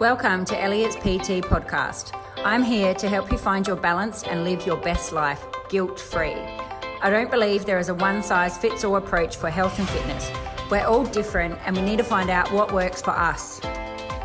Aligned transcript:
Welcome 0.00 0.44
to 0.46 0.60
Elliott's 0.60 0.96
PT 0.96 1.38
podcast. 1.40 2.18
I'm 2.38 2.64
here 2.64 2.94
to 2.94 3.08
help 3.08 3.30
you 3.30 3.38
find 3.38 3.64
your 3.64 3.76
balance 3.76 4.24
and 4.24 4.42
live 4.42 4.66
your 4.66 4.76
best 4.76 5.12
life 5.12 5.46
guilt 5.68 6.00
free. 6.00 6.34
I 7.00 7.10
don't 7.10 7.30
believe 7.30 7.64
there 7.64 7.78
is 7.78 7.90
a 7.90 7.94
one 7.94 8.20
size 8.20 8.58
fits 8.58 8.82
all 8.82 8.96
approach 8.96 9.36
for 9.36 9.50
health 9.50 9.78
and 9.78 9.88
fitness. 9.88 10.32
We're 10.68 10.84
all 10.84 11.04
different 11.04 11.60
and 11.64 11.76
we 11.76 11.82
need 11.82 11.98
to 11.98 12.04
find 12.04 12.28
out 12.28 12.50
what 12.50 12.72
works 12.74 13.02
for 13.02 13.12
us. 13.12 13.60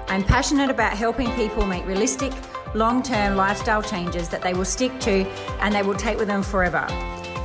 I'm 0.08 0.23
passionate 0.23 0.71
about 0.71 0.98
helping 0.98 1.32
people 1.34 1.68
make 1.68 1.86
realistic, 1.86 2.34
long 2.73 3.04
term 3.04 3.36
lifestyle 3.36 3.84
changes 3.84 4.27
that 4.30 4.41
they 4.41 4.55
will 4.55 4.66
stick 4.66 4.99
to 5.02 5.27
and 5.62 5.76
they 5.76 5.84
will 5.84 5.94
take 5.94 6.17
with 6.17 6.30
them 6.30 6.41
forever. 6.41 6.88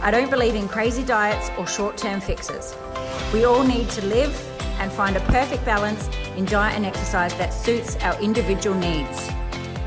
I 0.00 0.10
don't 0.10 0.30
believe 0.30 0.54
in 0.54 0.66
crazy 0.66 1.04
diets 1.04 1.50
or 1.58 1.66
short 1.66 1.98
term 1.98 2.22
fixes. 2.22 2.74
We 3.34 3.44
all 3.44 3.64
need 3.64 3.90
to 3.90 4.06
live 4.06 4.34
and 4.80 4.90
find 4.90 5.14
a 5.14 5.20
perfect 5.20 5.62
balance 5.66 6.08
in 6.36 6.44
diet 6.44 6.76
and 6.76 6.84
exercise 6.84 7.34
that 7.34 7.52
suits 7.52 7.96
our 7.96 8.20
individual 8.20 8.76
needs. 8.76 9.28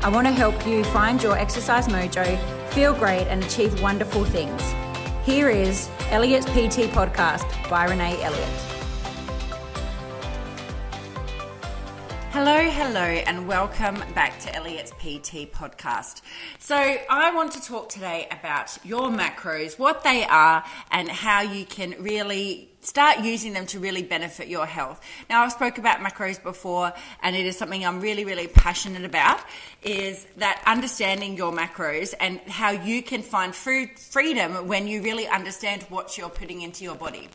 I 0.02 0.08
want 0.08 0.26
to 0.26 0.32
help 0.32 0.66
you 0.66 0.84
find 0.84 1.22
your 1.22 1.36
exercise 1.36 1.88
mojo, 1.88 2.38
feel 2.70 2.94
great, 2.94 3.26
and 3.26 3.42
achieve 3.42 3.80
wonderful 3.82 4.24
things. 4.24 4.62
Here 5.24 5.50
is 5.50 5.88
Elliott's 6.10 6.46
PT 6.46 6.88
podcast 6.92 7.46
by 7.68 7.86
Renee 7.86 8.22
Elliott. 8.22 8.77
Hello, 12.30 12.58
hello, 12.58 13.00
and 13.00 13.48
welcome 13.48 14.04
back 14.14 14.38
to 14.40 14.54
Elliott's 14.54 14.90
PT 14.90 15.50
podcast. 15.50 16.20
So, 16.58 16.76
I 16.76 17.34
want 17.34 17.52
to 17.52 17.62
talk 17.62 17.88
today 17.88 18.28
about 18.30 18.76
your 18.84 19.08
macros, 19.08 19.78
what 19.78 20.04
they 20.04 20.24
are, 20.24 20.62
and 20.90 21.08
how 21.08 21.40
you 21.40 21.64
can 21.64 21.94
really 21.98 22.68
start 22.82 23.20
using 23.20 23.54
them 23.54 23.64
to 23.66 23.80
really 23.80 24.02
benefit 24.02 24.46
your 24.48 24.66
health. 24.66 25.00
Now, 25.30 25.42
I've 25.42 25.52
spoke 25.52 25.78
about 25.78 26.00
macros 26.00 26.40
before, 26.40 26.92
and 27.22 27.34
it 27.34 27.46
is 27.46 27.56
something 27.56 27.84
I'm 27.84 27.98
really, 27.98 28.26
really 28.26 28.46
passionate 28.46 29.06
about. 29.06 29.40
Is 29.82 30.26
that 30.36 30.62
understanding 30.66 31.34
your 31.34 31.50
macros 31.50 32.12
and 32.20 32.40
how 32.40 32.72
you 32.72 33.02
can 33.02 33.22
find 33.22 33.54
food 33.54 33.98
freedom 33.98 34.68
when 34.68 34.86
you 34.86 35.02
really 35.02 35.26
understand 35.26 35.84
what 35.84 36.18
you're 36.18 36.28
putting 36.28 36.60
into 36.60 36.84
your 36.84 36.94
body. 36.94 37.28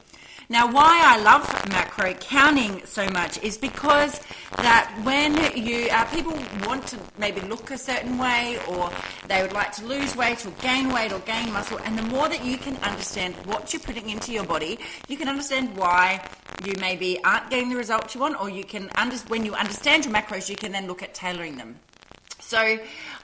Now, 0.49 0.72
why 0.72 1.02
I 1.03 1.22
love 1.22 1.44
macro 1.69 2.13
counting 2.16 2.86
so 2.86 3.08
much 3.09 3.41
is 3.41 3.58
because 3.58 4.19
that 4.58 4.94
when 5.03 5.36
you 5.55 5.88
uh, 5.89 6.03
people 6.05 6.38
want 6.66 6.86
to 6.88 6.99
maybe 7.17 7.41
look 7.41 7.72
a 7.72 7.77
certain 7.77 8.17
way, 8.17 8.59
or 8.67 8.91
they 9.27 9.41
would 9.41 9.53
like 9.53 9.71
to 9.73 9.86
lose 9.86 10.16
weight, 10.16 10.45
or 10.45 10.52
gain 10.61 10.91
weight, 10.91 11.14
or 11.14 11.19
gain 11.19 11.52
muscle, 11.53 11.80
and 11.86 11.97
the 11.97 12.03
more 12.03 12.27
that 12.27 12.44
you 12.44 12.58
can 12.58 12.75
understand 12.77 13.36
what 13.45 13.73
you're 13.73 13.81
putting 13.81 14.09
into 14.09 14.31
your 14.33 14.44
body, 14.44 14.80
you 15.08 15.17
can 15.17 15.30
understand 15.30 15.75
why 15.77 16.21
you 16.66 16.73
maybe 16.80 17.23
aren't 17.23 17.49
getting 17.49 17.69
the 17.69 17.75
results 17.75 18.14
you 18.14 18.21
want, 18.21 18.39
or 18.39 18.49
you 18.49 18.64
can 18.64 18.89
under, 18.95 19.16
when 19.27 19.45
you 19.45 19.53
understand 19.53 20.05
your 20.05 20.14
macros, 20.14 20.49
you 20.49 20.55
can 20.55 20.71
then 20.71 20.88
look 20.88 21.02
at 21.02 21.14
tailoring 21.14 21.58
them. 21.58 21.80
So, 22.39 22.77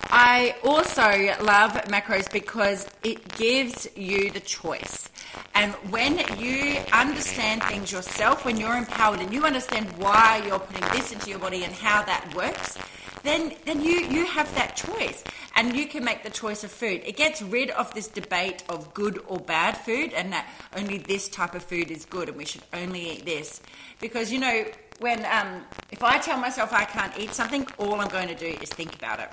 I 0.03 0.55
also 0.64 1.02
love 1.44 1.73
macros 1.88 2.31
because 2.31 2.88
it 3.03 3.36
gives 3.36 3.88
you 3.95 4.31
the 4.31 4.39
choice. 4.39 5.09
And 5.53 5.73
when 5.91 6.19
you 6.39 6.80
understand 6.94 7.64
things 7.64 7.91
yourself, 7.91 8.45
when 8.45 8.58
you're 8.58 8.78
empowered 8.78 9.19
and 9.19 9.33
you 9.33 9.44
understand 9.45 9.88
why 9.97 10.41
you're 10.45 10.59
putting 10.59 10.88
this 10.97 11.11
into 11.11 11.30
your 11.30 11.39
body 11.39 11.64
and 11.64 11.73
how 11.73 12.03
that 12.03 12.33
works, 12.33 12.78
then 13.23 13.53
then 13.66 13.81
you 13.83 14.00
you 14.06 14.25
have 14.25 14.53
that 14.56 14.75
choice. 14.75 15.23
And 15.56 15.75
you 15.75 15.88
can 15.88 16.06
make 16.06 16.23
the 16.23 16.30
choice 16.30 16.63
of 16.63 16.72
food. 16.72 17.02
It 17.06 17.17
gets 17.17 17.41
rid 17.41 17.69
of 17.72 17.94
this 17.94 18.08
debate 18.08 18.63
of 18.69 18.94
good 18.94 19.22
or 19.28 19.39
bad 19.39 19.75
food 19.75 20.13
and 20.13 20.31
that 20.31 20.47
only 20.78 21.00
this 21.00 21.28
type 21.28 21.53
of 21.53 21.63
food 21.63 21.91
is 21.91 22.06
good 22.06 22.30
and 22.30 22.38
we 22.38 22.45
should 22.45 22.63
only 22.73 23.11
eat 23.11 23.25
this. 23.25 23.61
Because 24.00 24.31
you 24.31 24.39
know 24.39 24.63
when 25.00 25.25
um, 25.25 25.66
if 25.91 26.03
i 26.03 26.17
tell 26.17 26.38
myself 26.38 26.72
i 26.73 26.84
can't 26.86 27.17
eat 27.17 27.34
something 27.34 27.66
all 27.78 27.95
i'm 28.00 28.09
going 28.09 28.28
to 28.28 28.36
do 28.36 28.58
is 28.61 28.69
think 28.69 28.94
about 28.95 29.19
it 29.19 29.29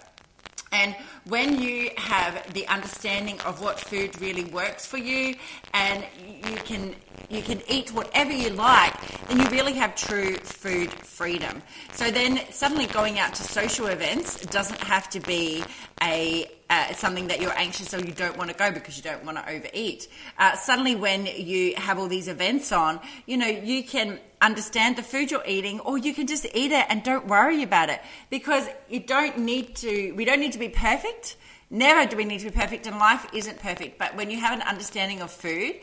and 0.73 0.97
when 1.27 1.61
you 1.61 1.91
have 1.97 2.53
the 2.53 2.67
understanding 2.69 3.41
of 3.43 3.61
what 3.61 3.79
food 3.79 4.21
really 4.21 4.45
works 4.45 4.85
for 4.85 4.99
you 4.99 5.37
and 5.75 6.05
you 6.27 6.57
can 6.57 6.95
you 7.29 7.43
can 7.43 7.61
eat 7.69 7.93
whatever 7.93 8.33
you 8.33 8.51
like, 8.51 8.95
then 9.29 9.41
you 9.41 9.47
really 9.49 9.73
have 9.73 9.97
true 9.97 10.37
food 10.37 10.93
freedom. 10.93 11.61
So 11.93 12.11
then 12.11 12.41
suddenly 12.51 12.87
going 12.87 13.19
out 13.19 13.35
to 13.35 13.43
social 13.43 13.87
events 13.87 14.45
doesn't 14.47 14.81
have 14.83 15.11
to 15.11 15.21
be 15.21 15.65
a 16.03 16.47
uh, 16.69 16.93
something 16.93 17.29
that 17.29 17.41
you're 17.41 17.57
anxious 17.57 17.95
or 17.95 18.01
you 18.01 18.13
don't 18.13 18.37
want 18.37 18.51
to 18.51 18.57
go 18.57 18.71
because 18.73 18.97
you 18.97 19.03
don't 19.03 19.25
want 19.25 19.39
to 19.39 19.49
overeat. 19.49 20.09
Uh, 20.39 20.55
suddenly, 20.57 20.97
when 20.97 21.27
you 21.27 21.75
have 21.77 21.99
all 21.99 22.09
these 22.09 22.29
events 22.29 22.73
on, 22.73 23.01
you 23.27 23.37
know, 23.37 23.47
you 23.47 23.85
can 23.85 24.19
understand 24.47 24.97
the 24.97 25.03
food 25.03 25.31
you're 25.31 25.47
eating 25.47 25.81
or 25.81 25.99
you 25.99 26.15
can 26.15 26.27
just 26.27 26.47
eat 26.55 26.73
it 26.73 26.87
and 26.89 27.03
don't 27.03 27.27
worry 27.27 27.63
about 27.63 27.91
it 27.91 28.01
because 28.31 28.67
you 28.89 29.01
don't 29.01 29.39
need 29.39 29.77
to, 29.77 30.13
we 30.13 30.25
don't 30.25 30.41
need 30.41 30.53
to 30.53 30.59
be 30.59 30.69
perfect. 30.69 31.37
Never 31.69 32.09
do 32.09 32.17
we 32.17 32.25
need 32.25 32.39
to 32.39 32.51
be 32.51 32.57
perfect, 32.57 32.87
and 32.87 32.97
life 32.97 33.27
isn't 33.33 33.59
perfect. 33.59 33.99
But 33.99 34.15
when 34.15 34.31
you 34.31 34.39
have 34.39 34.55
an 34.55 34.63
understanding 34.63 35.21
of 35.21 35.33
food, 35.33 35.75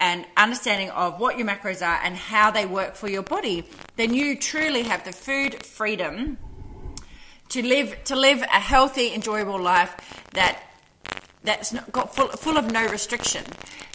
and 0.00 0.24
understanding 0.36 0.88
of 0.90 1.20
what 1.20 1.36
your 1.38 1.46
macros 1.46 1.86
are 1.86 2.00
and 2.02 2.16
how 2.16 2.50
they 2.50 2.64
work 2.66 2.94
for 2.94 3.08
your 3.08 3.22
body, 3.22 3.64
then 3.96 4.14
you 4.14 4.36
truly 4.36 4.82
have 4.82 5.04
the 5.04 5.12
food 5.12 5.64
freedom 5.64 6.38
to 7.50 7.62
live 7.62 8.02
to 8.04 8.16
live 8.16 8.40
a 8.42 8.60
healthy, 8.60 9.12
enjoyable 9.12 9.60
life 9.60 9.94
that 10.32 10.62
that's 11.42 11.72
not 11.72 11.90
got 11.90 12.14
full, 12.14 12.28
full 12.28 12.58
of 12.58 12.70
no 12.70 12.86
restriction. 12.88 13.44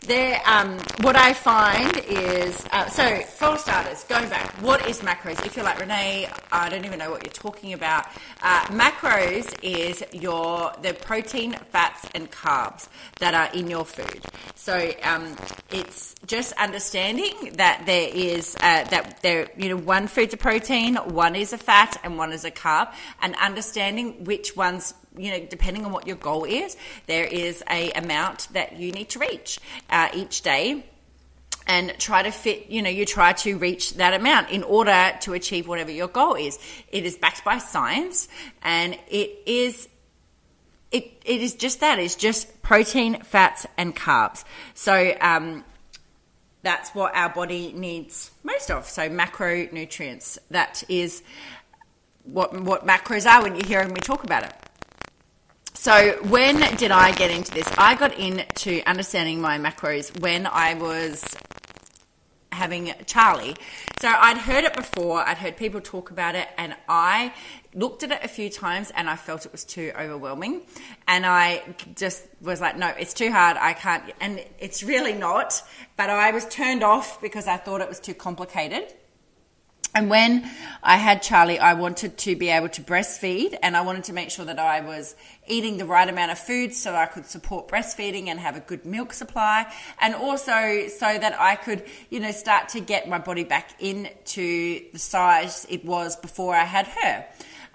There, 0.08 0.40
um, 0.46 0.78
what 1.02 1.16
I 1.16 1.34
find 1.34 1.98
is 2.08 2.66
uh, 2.72 2.88
so 2.90 3.22
for 3.22 3.58
starters, 3.58 4.04
going 4.04 4.30
back, 4.30 4.52
what 4.62 4.88
is 4.88 5.02
macros? 5.02 5.44
If 5.46 5.56
you're 5.56 5.66
like 5.66 5.80
Renee, 5.80 6.30
I 6.52 6.70
don't 6.70 6.86
even 6.86 7.00
know 7.00 7.10
what 7.10 7.24
you're 7.24 7.34
talking 7.34 7.74
about. 7.74 8.06
Uh, 8.42 8.66
macros 8.66 9.56
is 9.64 10.04
your 10.12 10.74
the 10.82 10.94
protein, 10.94 11.54
fats, 11.72 12.08
and 12.14 12.30
carbs 12.32 12.88
that 13.20 13.34
are 13.34 13.52
in 13.58 13.70
your 13.70 13.86
food. 13.86 14.22
So 14.56 14.92
um, 15.04 15.36
it's 15.72 16.16
just 16.28 16.54
understanding 16.54 17.54
that 17.54 17.84
there 17.86 18.10
is 18.14 18.56
uh, 18.58 18.84
that 18.86 19.22
there 19.22 19.50
you 19.58 19.70
know 19.70 19.78
one 19.78 20.08
food's 20.08 20.34
a 20.34 20.38
protein, 20.38 20.96
one 20.96 21.36
is 21.36 21.54
a 21.54 21.58
fat, 21.58 22.00
and 22.04 22.18
one 22.18 22.32
is 22.32 22.46
a 22.46 22.52
carb, 22.52 22.94
and 23.22 23.36
understanding 23.36 24.24
which 24.24 24.56
ones 24.56 24.94
you 25.18 25.31
know, 25.31 25.46
depending 25.46 25.86
on 25.86 25.92
what 25.92 26.08
your 26.08 26.16
goal 26.16 26.44
is, 26.46 26.78
there 27.08 27.26
is 27.26 27.64
a 27.70 27.92
amount 27.92 28.48
that 28.53 28.78
you 28.78 28.92
need 28.92 29.09
to 29.09 29.20
reach 29.20 29.59
uh, 29.90 30.09
each 30.14 30.42
day 30.42 30.86
and 31.68 31.94
try 31.98 32.22
to 32.22 32.31
fit, 32.31 32.70
you 32.70 32.81
know, 32.81 32.90
you 32.90 33.06
try 33.06 33.34
to 33.34 33.58
reach 33.58 33.96
that 33.96 34.14
amount 34.14 34.52
in 34.52 34.64
order 34.64 35.14
to 35.22 35.34
achieve 35.34 35.68
whatever 35.68 35.92
your 35.92 36.08
goal 36.08 36.36
is. 36.36 36.59
It 36.90 37.06
is 37.06 37.18
backed 37.18 37.44
by 37.44 37.58
science 37.58 38.28
and 38.62 38.98
it 39.09 39.40
is 39.46 39.88
it, 40.92 41.22
it 41.26 41.42
is 41.42 41.56
just 41.56 41.82
that. 41.82 42.00
It's 42.00 42.16
just 42.16 42.62
protein, 42.62 43.20
fats, 43.22 43.66
and 43.78 43.94
carbs. 43.94 44.46
So 44.76 45.14
um, 45.20 45.66
that's 46.62 46.92
what 46.92 47.14
our 47.16 47.30
body 47.30 47.74
needs 47.74 48.32
most 48.44 48.72
of. 48.72 48.86
So 48.86 49.09
macronutrients. 49.09 50.38
That 50.52 50.84
is 50.88 51.22
what 52.24 52.59
what 52.62 52.88
macros 52.88 53.30
are 53.30 53.44
when 53.44 53.56
you're 53.56 53.68
hearing 53.68 53.94
me 53.94 54.00
talk 54.00 54.24
about 54.24 54.44
it. 54.44 54.53
So, 55.75 56.18
when 56.30 56.56
did 56.78 56.90
I 56.90 57.12
get 57.12 57.30
into 57.30 57.52
this? 57.52 57.69
I 57.78 57.96
got 57.96 58.18
into 58.18 58.81
understanding 58.90 59.41
my 59.41 59.59
macros 59.59 60.19
when 60.22 60.47
I 60.47 60.74
was 60.74 61.24
having 62.52 62.94
Charlie. 63.06 63.56
So, 64.00 64.08
I'd 64.08 64.38
heard 64.38 64.64
it 64.64 64.74
before, 64.74 65.19
I'd 65.19 65.38
heard 65.38 65.58
people 65.58 65.81
talk 65.81 66.12
about 66.12 66.34
it, 66.34 66.47
and 66.58 66.75
I 66.88 67.34
looked 67.75 68.03
at 68.03 68.12
it 68.12 68.19
a 68.24 68.28
few 68.28 68.50
times 68.50 68.91
and 68.96 69.09
I 69.09 69.18
felt 69.18 69.46
it 69.46 69.52
was 69.52 69.66
too 69.66 69.91
overwhelming. 70.00 70.62
And 71.08 71.25
I 71.25 71.62
just 71.94 72.25
was 72.41 72.62
like, 72.62 72.78
no, 72.78 72.88
it's 72.88 73.14
too 73.14 73.30
hard. 73.30 73.58
I 73.59 73.74
can't. 73.74 74.12
And 74.22 74.44
it's 74.58 74.81
really 74.81 75.14
not. 75.14 75.62
But 75.97 76.09
I 76.09 76.31
was 76.31 76.47
turned 76.47 76.84
off 76.84 77.22
because 77.22 77.47
I 77.47 77.58
thought 77.58 77.82
it 77.82 77.90
was 77.90 78.00
too 78.00 78.14
complicated. 78.14 78.94
And 79.96 80.09
when 80.09 80.44
I 80.84 80.97
had 80.97 81.22
Charlie, 81.22 81.58
I 81.58 81.74
wanted 81.74 82.18
to 82.18 82.36
be 82.36 82.50
able 82.50 82.68
to 82.68 82.82
breastfeed 82.82 83.58
and 83.64 83.78
I 83.78 83.82
wanted 83.82 84.03
to 84.03 84.14
make 84.14 84.30
sure 84.30 84.44
that 84.44 84.59
I 84.59 84.82
was 84.82 85.16
eating 85.47 85.78
the 85.78 85.86
right 85.86 86.08
amount 86.08 86.34
of 86.34 86.38
food 86.38 86.74
so 86.74 86.94
I 86.94 87.06
could 87.06 87.26
support 87.26 87.70
breastfeeding 87.70 88.28
and 88.28 88.38
have 88.38 88.58
a 88.58 88.59
good 88.59 88.86
milk 88.86 89.14
supply. 89.14 89.72
And 90.02 90.14
also 90.14 90.90
so 90.90 91.18
that 91.18 91.40
I 91.40 91.56
could, 91.56 91.86
you 92.09 92.20
know, 92.20 92.32
start 92.32 92.68
to 92.70 92.82
get 92.82 93.08
my 93.08 93.20
body 93.20 93.46
back 93.46 93.72
into 93.82 94.82
the 94.92 95.00
size 95.00 95.66
it 95.70 95.86
was 95.86 96.18
before 96.18 96.53
I 96.53 96.66
had 96.66 96.88
her. 96.88 97.26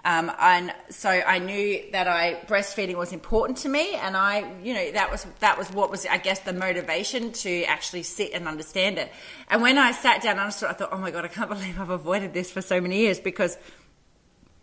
Um, 0.03 0.31
and 0.39 0.73
so 0.89 1.09
I 1.09 1.37
knew 1.37 1.83
that 1.91 2.07
I 2.07 2.41
breastfeeding 2.47 2.95
was 2.95 3.13
important 3.13 3.59
to 3.59 3.69
me, 3.69 3.93
and 3.93 4.17
I, 4.17 4.51
you 4.63 4.73
know, 4.73 4.91
that 4.93 5.11
was 5.11 5.27
that 5.39 5.57
was 5.59 5.71
what 5.71 5.91
was, 5.91 6.07
I 6.07 6.17
guess, 6.17 6.39
the 6.39 6.53
motivation 6.53 7.31
to 7.33 7.63
actually 7.65 8.03
sit 8.03 8.33
and 8.33 8.47
understand 8.47 8.97
it. 8.97 9.11
And 9.49 9.61
when 9.61 9.77
I 9.77 9.91
sat 9.91 10.23
down 10.23 10.31
and 10.31 10.41
understood, 10.41 10.69
I 10.69 10.73
thought, 10.73 10.89
oh 10.91 10.97
my 10.97 11.11
god, 11.11 11.25
I 11.25 11.27
can't 11.27 11.49
believe 11.55 11.79
I've 11.79 11.91
avoided 11.91 12.33
this 12.33 12.51
for 12.51 12.61
so 12.61 12.81
many 12.81 12.97
years 12.97 13.19
because 13.19 13.57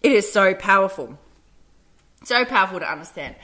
it 0.03 0.11
is 0.11 0.31
so 0.31 0.55
powerful, 0.55 1.17
so 2.25 2.45
powerful 2.45 2.81
to 2.81 2.91
understand. 2.91 3.37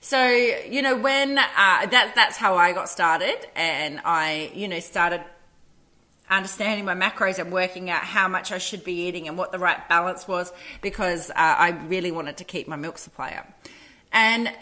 So 0.00 0.26
you 0.26 0.82
know, 0.82 0.96
when 0.96 1.38
uh, 1.38 1.42
that 1.86 2.12
that's 2.16 2.36
how 2.36 2.56
I 2.56 2.72
got 2.72 2.88
started, 2.88 3.36
and 3.54 4.00
I, 4.04 4.50
you 4.52 4.66
know, 4.66 4.80
started 4.80 5.22
understanding 6.28 6.84
my 6.84 6.94
macros 6.94 7.38
and 7.38 7.52
working 7.52 7.90
out 7.90 8.02
how 8.02 8.28
much 8.28 8.52
I 8.52 8.58
should 8.58 8.84
be 8.84 9.06
eating 9.06 9.28
and 9.28 9.38
what 9.38 9.52
the 9.52 9.58
right 9.58 9.88
balance 9.88 10.26
was 10.26 10.52
because 10.82 11.30
uh, 11.30 11.34
I 11.36 11.70
really 11.86 12.10
wanted 12.10 12.38
to 12.38 12.44
keep 12.44 12.68
my 12.68 12.76
milk 12.76 12.98
supply 12.98 13.30
up. 13.30 13.48
And 14.12 14.52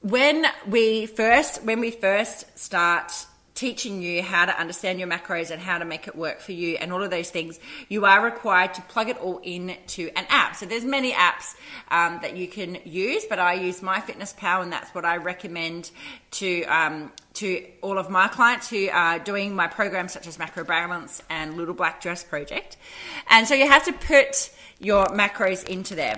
when 0.00 0.46
we 0.66 1.06
first 1.06 1.64
when 1.64 1.80
we 1.80 1.90
first 1.90 2.58
start 2.58 3.12
teaching 3.56 4.00
you 4.00 4.22
how 4.22 4.44
to 4.44 4.56
understand 4.58 5.00
your 5.00 5.08
macros 5.08 5.50
and 5.50 5.60
how 5.60 5.78
to 5.78 5.84
make 5.84 6.06
it 6.06 6.14
work 6.14 6.40
for 6.40 6.52
you 6.52 6.76
and 6.76 6.92
all 6.92 7.02
of 7.02 7.10
those 7.10 7.30
things 7.30 7.58
you 7.88 8.04
are 8.04 8.24
required 8.24 8.72
to 8.74 8.82
plug 8.82 9.08
it 9.08 9.18
all 9.18 9.40
in 9.42 9.76
to 9.88 10.08
an 10.14 10.26
app. 10.28 10.54
So 10.54 10.66
there's 10.66 10.84
many 10.84 11.12
apps 11.12 11.56
um, 11.90 12.20
that 12.22 12.36
you 12.36 12.46
can 12.46 12.78
use 12.84 13.24
but 13.28 13.40
i 13.40 13.54
use 13.54 13.80
myfitnesspal 13.80 14.62
and 14.62 14.72
that's 14.72 14.94
what 14.94 15.04
i 15.04 15.16
recommend 15.16 15.90
to 16.30 16.62
um, 16.64 17.10
to 17.36 17.66
all 17.82 17.98
of 17.98 18.08
my 18.08 18.28
clients 18.28 18.70
who 18.70 18.88
are 18.88 19.18
doing 19.18 19.54
my 19.54 19.66
programs 19.66 20.12
such 20.12 20.26
as 20.26 20.38
macro 20.38 20.64
balance 20.64 21.22
and 21.28 21.56
little 21.56 21.74
black 21.74 22.00
dress 22.00 22.24
project. 22.24 22.78
And 23.28 23.46
so 23.46 23.54
you 23.54 23.68
have 23.68 23.84
to 23.84 23.92
put 23.92 24.50
your 24.78 25.06
macros 25.08 25.62
into 25.68 25.94
there. 25.94 26.16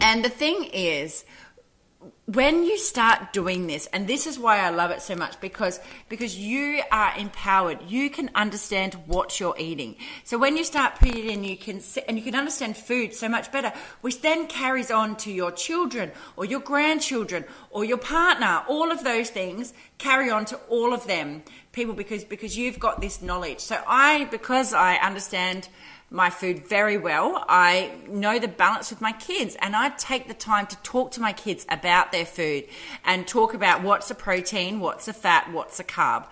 And 0.00 0.22
the 0.24 0.28
thing 0.28 0.68
is 0.72 1.24
when 2.26 2.64
you 2.64 2.76
start 2.78 3.32
doing 3.32 3.66
this 3.66 3.86
and 3.92 4.06
this 4.06 4.26
is 4.26 4.38
why 4.38 4.58
i 4.58 4.68
love 4.68 4.90
it 4.90 5.00
so 5.00 5.16
much 5.16 5.40
because 5.40 5.80
because 6.08 6.36
you 6.36 6.82
are 6.90 7.12
empowered. 7.16 7.78
You 7.88 8.10
can 8.10 8.30
understand 8.34 8.94
what 9.06 9.38
you're 9.40 9.54
eating. 9.58 9.96
So 10.24 10.38
when 10.38 10.56
you 10.56 10.64
start 10.64 10.96
putting 10.96 11.18
it 11.18 11.24
in 11.26 11.44
you 11.44 11.56
can 11.56 11.80
and 12.06 12.16
you 12.16 12.24
can 12.24 12.34
understand 12.34 12.76
food 12.76 13.14
so 13.14 13.28
much 13.28 13.50
better 13.52 13.72
which 14.00 14.20
then 14.20 14.46
carries 14.46 14.90
on 14.90 15.16
to 15.16 15.32
your 15.32 15.52
children 15.52 16.10
or 16.36 16.44
your 16.44 16.60
grandchildren 16.60 17.44
or 17.70 17.84
your 17.84 17.98
partner. 17.98 18.62
All 18.68 18.90
of 18.90 19.04
those 19.04 19.30
things 19.30 19.72
carry 19.98 20.30
on 20.30 20.44
to 20.46 20.56
all 20.68 20.92
of 20.92 21.06
them 21.06 21.42
people 21.72 21.94
because 21.94 22.24
because 22.24 22.56
you've 22.56 22.78
got 22.78 23.00
this 23.00 23.22
knowledge. 23.22 23.60
So 23.60 23.80
i 23.86 24.24
because 24.30 24.72
i 24.72 24.96
understand 24.96 25.68
my 26.10 26.30
food 26.30 26.66
very 26.66 26.96
well. 26.96 27.44
I 27.48 27.92
know 28.08 28.38
the 28.38 28.48
balance 28.48 28.90
with 28.90 29.00
my 29.00 29.12
kids 29.12 29.56
and 29.60 29.76
I 29.76 29.90
take 29.90 30.26
the 30.26 30.34
time 30.34 30.66
to 30.68 30.76
talk 30.78 31.12
to 31.12 31.20
my 31.20 31.32
kids 31.32 31.66
about 31.68 32.12
their 32.12 32.24
food 32.24 32.64
and 33.04 33.26
talk 33.26 33.52
about 33.52 33.82
what's 33.82 34.10
a 34.10 34.14
protein, 34.14 34.80
what's 34.80 35.06
a 35.06 35.12
fat, 35.12 35.52
what's 35.52 35.78
a 35.78 35.84
carb 35.84 36.26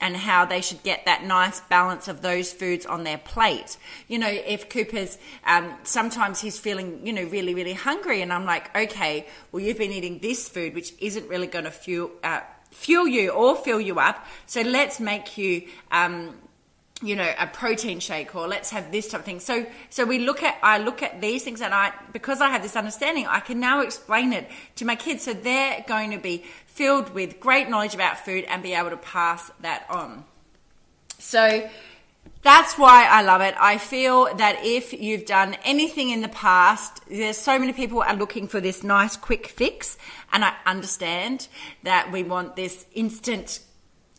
and 0.00 0.16
how 0.16 0.44
they 0.44 0.60
should 0.60 0.82
get 0.82 1.04
that 1.04 1.24
nice 1.24 1.60
balance 1.60 2.08
of 2.08 2.22
those 2.22 2.52
foods 2.52 2.86
on 2.86 3.04
their 3.04 3.18
plate. 3.18 3.76
You 4.08 4.18
know, 4.18 4.30
if 4.30 4.68
Cooper's, 4.68 5.18
um, 5.44 5.74
sometimes 5.82 6.40
he's 6.40 6.58
feeling, 6.58 7.06
you 7.06 7.12
know, 7.12 7.24
really, 7.24 7.54
really 7.54 7.74
hungry, 7.74 8.22
and 8.22 8.32
I'm 8.32 8.46
like, 8.46 8.74
okay, 8.74 9.26
well, 9.52 9.62
you've 9.62 9.78
been 9.78 9.92
eating 9.92 10.18
this 10.20 10.48
food, 10.48 10.74
which 10.74 10.94
isn't 11.00 11.28
really 11.28 11.46
going 11.46 11.66
to 11.66 11.70
fuel, 11.70 12.10
uh, 12.24 12.40
fuel 12.70 13.06
you 13.06 13.30
or 13.30 13.56
fill 13.56 13.80
you 13.80 13.98
up. 13.98 14.26
So 14.46 14.62
let's 14.62 15.00
make 15.00 15.36
you, 15.36 15.68
um, 15.90 16.34
you 17.02 17.16
know 17.16 17.32
a 17.38 17.46
protein 17.46 17.98
shake 17.98 18.34
or 18.34 18.46
let's 18.46 18.70
have 18.70 18.92
this 18.92 19.08
type 19.08 19.20
of 19.20 19.24
thing 19.24 19.40
so 19.40 19.64
so 19.88 20.04
we 20.04 20.18
look 20.18 20.42
at 20.42 20.56
i 20.62 20.78
look 20.78 21.02
at 21.02 21.20
these 21.20 21.42
things 21.42 21.60
and 21.60 21.72
i 21.72 21.92
because 22.12 22.40
i 22.40 22.48
have 22.48 22.62
this 22.62 22.76
understanding 22.76 23.26
i 23.26 23.40
can 23.40 23.58
now 23.58 23.80
explain 23.80 24.32
it 24.32 24.48
to 24.76 24.84
my 24.84 24.94
kids 24.94 25.24
so 25.24 25.32
they're 25.32 25.84
going 25.88 26.10
to 26.10 26.18
be 26.18 26.44
filled 26.66 27.12
with 27.14 27.40
great 27.40 27.68
knowledge 27.68 27.94
about 27.94 28.18
food 28.18 28.44
and 28.44 28.62
be 28.62 28.74
able 28.74 28.90
to 28.90 28.96
pass 28.98 29.50
that 29.60 29.86
on 29.88 30.24
so 31.18 31.68
that's 32.42 32.78
why 32.78 33.06
I 33.06 33.20
love 33.20 33.42
it. 33.42 33.54
I 33.60 33.76
feel 33.76 34.34
that 34.36 34.64
if 34.64 34.94
you've 34.94 35.26
done 35.26 35.56
anything 35.62 36.08
in 36.08 36.22
the 36.22 36.28
past, 36.28 37.02
there's 37.06 37.36
so 37.36 37.58
many 37.58 37.74
people 37.74 38.00
are 38.02 38.16
looking 38.16 38.48
for 38.48 38.62
this 38.62 38.82
nice 38.82 39.14
quick 39.14 39.48
fix. 39.48 39.98
And 40.32 40.42
I 40.42 40.54
understand 40.64 41.48
that 41.82 42.10
we 42.10 42.22
want 42.22 42.56
this 42.56 42.86
instant 42.94 43.60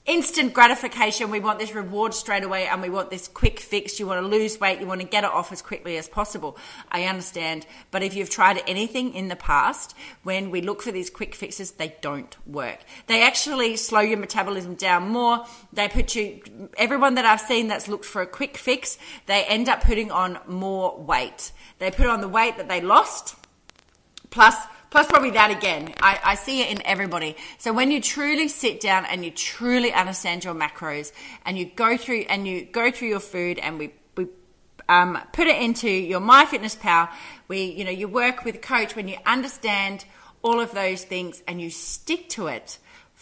instant 0.05 0.53
gratification. 0.53 1.29
We 1.29 1.39
want 1.39 1.59
this 1.59 1.75
reward 1.75 2.13
straight 2.13 2.43
away 2.43 2.65
and 2.65 2.81
we 2.81 2.89
want 2.89 3.11
this 3.11 3.27
quick 3.27 3.59
fix. 3.59 3.99
You 3.99 4.07
want 4.07 4.21
to 4.21 4.27
lose 4.27 4.59
weight, 4.59 4.79
you 4.79 4.87
want 4.87 5.01
to 5.01 5.07
get 5.07 5.23
it 5.23 5.29
off 5.29 5.51
as 5.51 5.61
quickly 5.61 5.97
as 5.97 6.09
possible. 6.09 6.57
I 6.91 7.03
understand. 7.03 7.65
But 7.91 8.01
if 8.01 8.15
you've 8.15 8.29
tried 8.29 8.63
anything 8.67 9.13
in 9.13 9.27
the 9.27 9.35
past, 9.35 9.95
when 10.23 10.49
we 10.49 10.61
look 10.61 10.81
for 10.81 10.91
these 10.91 11.09
quick 11.09 11.35
fixes, 11.35 11.71
they 11.71 11.95
don't 12.01 12.35
work. 12.47 12.79
They 13.07 13.21
actually 13.21 13.77
slow 13.77 14.01
your 14.01 14.17
metabolism 14.17 14.75
down 14.75 15.09
more. 15.09 15.45
They 15.71 15.87
put 15.87 16.15
you, 16.15 16.41
everyone 16.77 17.15
that 17.15 17.25
I've 17.25 17.41
seen 17.41 17.67
that's 17.67 17.87
looked 17.87 18.05
for 18.05 18.21
a 18.21 18.27
quick 18.27 18.57
fix, 18.57 18.97
they 19.27 19.43
end 19.43 19.69
up 19.69 19.83
putting 19.83 20.11
on 20.11 20.39
more 20.47 20.97
weight. 20.99 21.51
They 21.77 21.91
put 21.91 22.07
on 22.07 22.21
the 22.21 22.27
weight 22.27 22.57
that 22.57 22.67
they 22.67 22.81
lost, 22.81 23.35
plus 24.29 24.55
Plus, 24.91 25.07
probably 25.07 25.31
that 25.31 25.49
again. 25.51 25.93
I, 26.01 26.19
I 26.23 26.35
see 26.35 26.61
it 26.61 26.69
in 26.69 26.85
everybody. 26.85 27.37
So 27.57 27.71
when 27.71 27.91
you 27.91 28.01
truly 28.01 28.49
sit 28.49 28.81
down 28.81 29.05
and 29.05 29.23
you 29.23 29.31
truly 29.31 29.93
understand 29.93 30.43
your 30.43 30.53
macros, 30.53 31.13
and 31.45 31.57
you 31.57 31.65
go 31.65 31.95
through 31.97 32.25
and 32.29 32.45
you 32.45 32.65
go 32.65 32.91
through 32.91 33.07
your 33.07 33.21
food, 33.21 33.57
and 33.57 33.79
we 33.79 33.93
um, 34.89 35.17
put 35.31 35.47
it 35.47 35.61
into 35.61 35.89
your 35.89 36.19
MyFitnessPal. 36.19 37.09
We 37.47 37.63
you 37.63 37.85
know 37.85 37.91
you 37.91 38.09
work 38.09 38.43
with 38.43 38.55
a 38.55 38.59
coach 38.59 38.95
when 38.95 39.07
you 39.07 39.15
understand 39.25 40.03
all 40.41 40.59
of 40.59 40.73
those 40.73 41.05
things 41.05 41.41
and 41.47 41.61
you 41.61 41.69
stick 41.69 42.27
to 42.29 42.47
it 42.47 42.77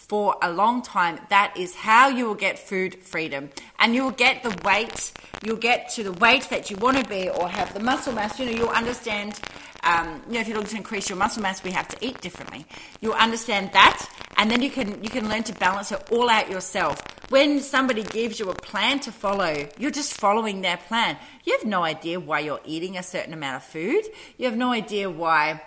for 0.10 0.36
a 0.42 0.52
long 0.52 0.82
time. 0.82 1.20
That 1.30 1.56
is 1.56 1.76
how 1.76 2.10
you 2.10 2.26
will 2.26 2.36
get 2.36 2.60
food 2.60 2.96
freedom. 2.96 3.50
And 3.78 3.96
you 3.96 4.04
will 4.04 4.12
get 4.12 4.44
the 4.44 4.60
weight, 4.66 5.14
you'll 5.44 5.58
get 5.58 5.90
to 5.92 6.04
the 6.04 6.14
weight 6.14 6.50
that 6.50 6.70
you 6.70 6.78
want 6.78 6.98
to 6.98 7.08
be 7.08 7.30
or 7.30 7.48
have 7.48 7.74
the 7.74 7.80
muscle 7.80 8.12
mass. 8.12 8.40
You 8.40 8.48
know, 8.48 8.52
you'll 8.52 8.70
understand 8.70 9.40
um, 9.84 10.22
you 10.28 10.34
know, 10.34 10.40
if 10.42 10.48
you're 10.48 10.58
looking 10.58 10.72
to 10.72 10.78
increase 10.78 11.10
your 11.10 11.18
muscle 11.18 11.42
mass, 11.42 11.64
we 11.64 11.72
have 11.72 11.88
to 11.88 11.98
eat 12.06 12.20
differently. 12.22 12.66
You'll 13.00 13.14
understand 13.14 13.72
that, 13.74 14.06
and 14.36 14.52
then 14.52 14.62
you 14.62 14.70
can 14.70 15.02
you 15.02 15.10
can 15.10 15.30
learn 15.30 15.44
to 15.44 15.54
balance 15.54 15.92
it 15.94 16.12
all 16.12 16.30
out 16.30 16.50
yourself. 16.50 17.02
When 17.30 17.62
somebody 17.62 18.04
gives 18.04 18.40
you 18.40 18.50
a 18.50 18.56
plan 18.56 19.00
to 19.02 19.12
follow, 19.12 19.68
you're 19.78 19.92
just 19.92 20.20
following 20.20 20.62
their 20.62 20.78
plan. 20.78 21.18
You 21.46 21.56
have 21.58 21.66
no 21.66 21.84
idea 21.84 22.20
why 22.20 22.40
you're 22.40 22.60
eating 22.66 22.98
a 22.98 23.04
certain 23.04 23.34
amount 23.34 23.58
of 23.58 23.64
food. 23.64 24.04
You 24.38 24.46
have 24.46 24.58
no 24.58 24.72
idea 24.72 25.10
why 25.10 25.62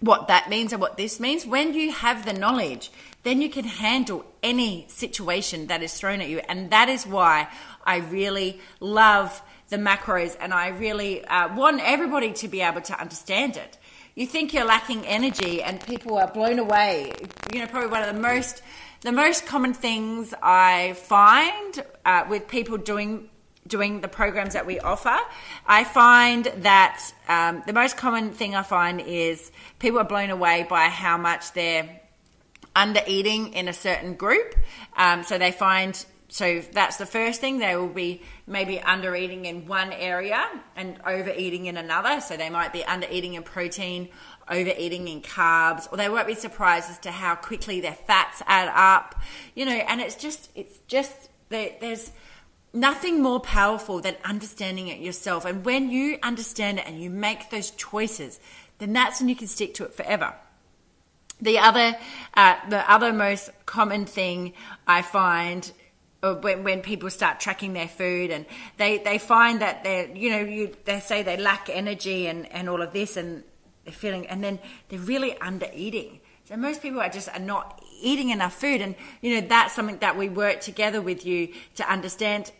what 0.00 0.28
that 0.28 0.48
means 0.48 0.72
and 0.72 0.80
what 0.80 0.96
this 0.96 1.18
means. 1.18 1.46
When 1.46 1.74
you 1.74 1.92
have 1.92 2.24
the 2.24 2.32
knowledge, 2.32 2.90
then 3.24 3.42
you 3.42 3.50
can 3.50 3.64
handle 3.64 4.24
any 4.42 4.86
situation 4.88 5.66
that 5.66 5.82
is 5.82 5.94
thrown 5.94 6.20
at 6.20 6.28
you, 6.28 6.38
and 6.48 6.70
that 6.70 6.88
is 6.88 7.06
why 7.06 7.48
I 7.84 7.98
really 7.98 8.60
love 8.80 9.42
the 9.68 9.76
macros, 9.76 10.36
and 10.40 10.54
I 10.54 10.68
really 10.68 11.24
uh, 11.24 11.54
want 11.54 11.80
everybody 11.82 12.32
to 12.34 12.48
be 12.48 12.62
able 12.62 12.80
to 12.82 12.98
understand 12.98 13.56
it. 13.56 13.76
You 14.14 14.26
think 14.26 14.52
you're 14.52 14.64
lacking 14.64 15.06
energy, 15.06 15.62
and 15.62 15.80
people 15.80 16.16
are 16.16 16.30
blown 16.30 16.58
away. 16.58 17.12
You 17.52 17.60
know, 17.60 17.66
probably 17.66 17.90
one 17.90 18.02
of 18.02 18.14
the 18.14 18.20
most 18.20 18.62
the 19.00 19.12
most 19.12 19.46
common 19.46 19.74
things 19.74 20.34
I 20.42 20.94
find 20.94 21.84
uh, 22.04 22.24
with 22.28 22.48
people 22.48 22.78
doing 22.78 23.30
doing 23.68 24.00
the 24.00 24.08
programs 24.08 24.54
that 24.54 24.66
we 24.66 24.80
offer, 24.80 25.16
I 25.66 25.84
find 25.84 26.46
that 26.58 27.12
um, 27.28 27.62
the 27.66 27.72
most 27.72 27.96
common 27.96 28.32
thing 28.32 28.54
I 28.54 28.62
find 28.62 29.00
is 29.00 29.52
people 29.78 30.00
are 30.00 30.04
blown 30.04 30.30
away 30.30 30.66
by 30.68 30.86
how 30.86 31.16
much 31.16 31.52
they're 31.52 32.00
under 32.74 33.00
eating 33.06 33.52
in 33.54 33.68
a 33.68 33.72
certain 33.72 34.14
group. 34.14 34.54
Um, 34.96 35.22
so 35.22 35.38
they 35.38 35.52
find 35.52 36.04
so 36.30 36.60
that's 36.60 36.98
the 36.98 37.06
first 37.06 37.40
thing. 37.40 37.58
They 37.58 37.74
will 37.74 37.88
be 37.88 38.22
maybe 38.46 38.80
under 38.80 39.16
eating 39.16 39.46
in 39.46 39.66
one 39.66 39.92
area 39.92 40.46
and 40.76 40.98
overeating 41.06 41.66
in 41.66 41.78
another. 41.78 42.20
So 42.20 42.36
they 42.36 42.50
might 42.50 42.72
be 42.72 42.84
under 42.84 43.06
eating 43.10 43.34
in 43.34 43.42
protein, 43.42 44.10
overeating 44.48 45.08
in 45.08 45.22
carbs, 45.22 45.90
or 45.90 45.96
they 45.96 46.10
won't 46.10 46.26
be 46.26 46.34
surprised 46.34 46.90
as 46.90 46.98
to 47.00 47.10
how 47.10 47.34
quickly 47.34 47.80
their 47.80 47.94
fats 47.94 48.42
add 48.46 48.70
up. 48.74 49.14
You 49.54 49.64
know, 49.64 49.72
and 49.72 50.02
it's 50.02 50.16
just, 50.16 50.50
it's 50.54 50.78
just, 50.86 51.30
there's 51.48 52.12
nothing 52.72 53.22
more 53.22 53.40
powerful 53.40 54.00
than 54.00 54.16
understanding 54.24 54.88
it 54.88 55.00
yourself. 55.00 55.44
And 55.44 55.64
when 55.64 55.90
you 55.90 56.18
understand 56.22 56.78
it 56.78 56.86
and 56.86 57.00
you 57.00 57.10
make 57.10 57.50
those 57.50 57.70
choices, 57.72 58.38
then 58.78 58.92
that's 58.92 59.20
when 59.20 59.28
you 59.28 59.36
can 59.36 59.46
stick 59.46 59.74
to 59.74 59.84
it 59.84 59.94
forever. 59.94 60.34
The 61.40 61.58
other, 61.58 61.96
uh, 62.34 62.56
the 62.68 62.90
other 62.90 63.12
most 63.12 63.50
common 63.64 64.06
thing 64.06 64.54
I 64.86 65.02
find 65.02 65.70
when, 66.20 66.64
when 66.64 66.80
people 66.80 67.10
start 67.10 67.40
tracking 67.40 67.72
their 67.72 67.88
food 67.88 68.30
and 68.30 68.44
they, 68.76 68.98
they 68.98 69.18
find 69.18 69.60
that 69.60 69.84
they're, 69.84 70.08
you 70.08 70.30
know 70.30 70.40
you 70.40 70.74
they 70.84 71.00
say 71.00 71.22
they 71.22 71.36
lack 71.36 71.68
energy 71.70 72.26
and, 72.26 72.50
and 72.52 72.68
all 72.68 72.82
of 72.82 72.92
this 72.92 73.16
and 73.16 73.44
they're 73.84 73.92
feeling 73.92 74.26
and 74.26 74.42
then 74.42 74.58
they're 74.88 74.98
really 74.98 75.38
under 75.38 75.68
eating 75.72 76.20
so 76.44 76.56
most 76.56 76.82
people 76.82 77.00
are 77.00 77.08
just 77.08 77.28
are 77.28 77.38
not 77.38 77.82
eating 78.00 78.30
enough 78.30 78.54
food 78.54 78.80
and 78.80 78.96
you 79.22 79.34
know 79.34 79.46
that's 79.46 79.74
something 79.74 79.98
that 79.98 80.16
we 80.16 80.28
work 80.28 80.60
together 80.60 81.00
with 81.00 81.24
you 81.24 81.48
to 81.76 81.88
understand 81.88 82.50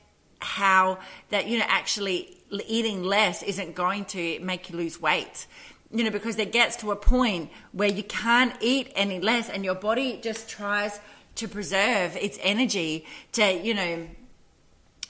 how 0.41 0.99
that 1.31 1.47
you 1.47 1.59
know 1.59 1.67
actually 1.69 2.37
eating 2.67 3.03
less 3.03 3.43
isn't 3.43 3.75
going 3.75 4.05
to 4.07 4.39
make 4.41 4.71
you 4.71 4.77
lose 4.77 5.01
weight. 5.01 5.47
You 5.91 6.05
know 6.05 6.11
because 6.11 6.39
it 6.39 6.53
gets 6.53 6.77
to 6.77 6.91
a 6.91 6.97
point 6.97 7.51
where 7.73 7.89
you 7.89 8.03
can't 8.03 8.55
eat 8.61 8.93
any 8.95 9.21
less 9.21 9.49
and 9.49 9.65
your 9.65 9.75
body 9.75 10.21
just 10.23 10.49
tries 10.49 11.01
to 11.39 11.47
preserve 11.47 12.17
its 12.17 12.37
energy 12.43 13.07
to, 13.31 13.53
you 13.53 13.73
know, 13.73 14.09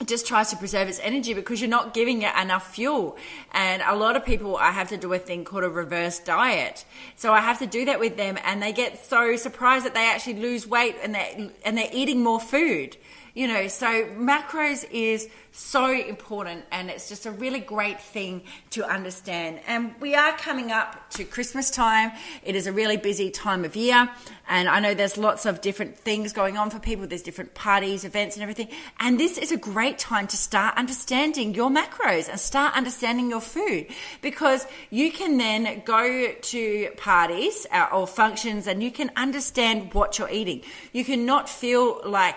just 0.07 0.27
tries 0.27 0.51
to 0.51 0.57
preserve 0.57 0.89
its 0.89 1.01
energy 1.01 1.35
because 1.35 1.61
you're 1.61 1.69
not 1.69 1.93
giving 1.93 2.23
it 2.23 2.35
enough 2.41 2.75
fuel. 2.75 3.17
And 3.53 3.83
a 3.85 3.97
lot 3.97 4.17
of 4.17 4.25
people, 4.25 4.57
I 4.57 4.71
have 4.71 4.89
to 4.91 4.97
do 4.97 5.13
a 5.13 5.19
thing 5.19 5.45
called 5.45 5.65
a 5.65 5.69
reverse 5.69 6.21
diet. 6.21 6.85
So 7.17 7.33
I 7.33 7.41
have 7.41 7.59
to 7.59 7.67
do 7.67 7.85
that 7.87 7.99
with 7.99 8.17
them 8.17 8.39
and 8.45 8.63
they 8.63 8.73
get 8.73 9.05
so 9.05 9.37
surprised 9.37 9.85
that 9.85 9.95
they 9.95 10.07
actually 10.07 10.35
lose 10.35 10.67
weight 10.67 10.97
and 11.03 11.15
they 11.15 11.51
and 11.65 11.77
they're 11.77 11.91
eating 11.93 12.23
more 12.23 12.41
food. 12.41 12.97
you 13.39 13.47
know 13.47 13.69
so 13.69 13.87
macros 14.17 14.85
is 14.91 15.29
so 15.53 15.93
important 15.93 16.65
and 16.73 16.91
it's 16.91 17.09
just 17.09 17.25
a 17.25 17.31
really 17.31 17.61
great 17.61 18.01
thing 18.01 18.43
to 18.71 18.85
understand 18.85 19.61
and 19.69 19.95
we 20.01 20.17
are 20.17 20.37
coming 20.39 20.73
up 20.73 21.09
to 21.11 21.23
christmas 21.23 21.71
time 21.71 22.11
it 22.43 22.57
is 22.57 22.67
a 22.67 22.73
really 22.73 22.97
busy 22.97 23.31
time 23.31 23.65
of 23.65 23.77
year 23.77 24.11
and 24.49 24.69
i 24.69 24.81
know 24.81 24.93
there's 24.93 25.17
lots 25.17 25.47
of 25.47 25.61
different 25.61 25.97
things 25.97 26.33
going 26.33 26.57
on 26.57 26.69
for 26.69 26.81
people 26.81 27.07
there's 27.07 27.23
different 27.23 27.55
parties 27.55 28.05
events 28.05 28.35
and 28.35 28.43
everything 28.43 28.69
and 28.99 29.21
this 29.21 29.39
is 29.39 29.53
a 29.53 29.57
great 29.57 29.88
time 29.97 30.27
to 30.27 30.37
start 30.37 30.77
understanding 30.77 31.55
your 31.55 31.71
macros 31.71 32.29
and 32.29 32.39
start 32.39 32.77
understanding 32.77 33.31
your 33.31 33.41
food 33.41 33.87
because 34.21 34.67
you 34.91 35.11
can 35.11 35.39
then 35.39 35.83
go 35.85 36.33
to 36.33 36.91
parties 36.97 37.67
uh, 37.73 37.87
or 37.93 38.07
functions 38.07 38.67
and 38.67 38.83
you 38.83 38.91
can 38.91 39.11
understand 39.17 39.95
what 39.95 40.19
you're 40.19 40.29
eating. 40.29 40.63
You 40.93 41.05
cannot 41.05 41.49
feel 41.49 42.03
like 42.05 42.37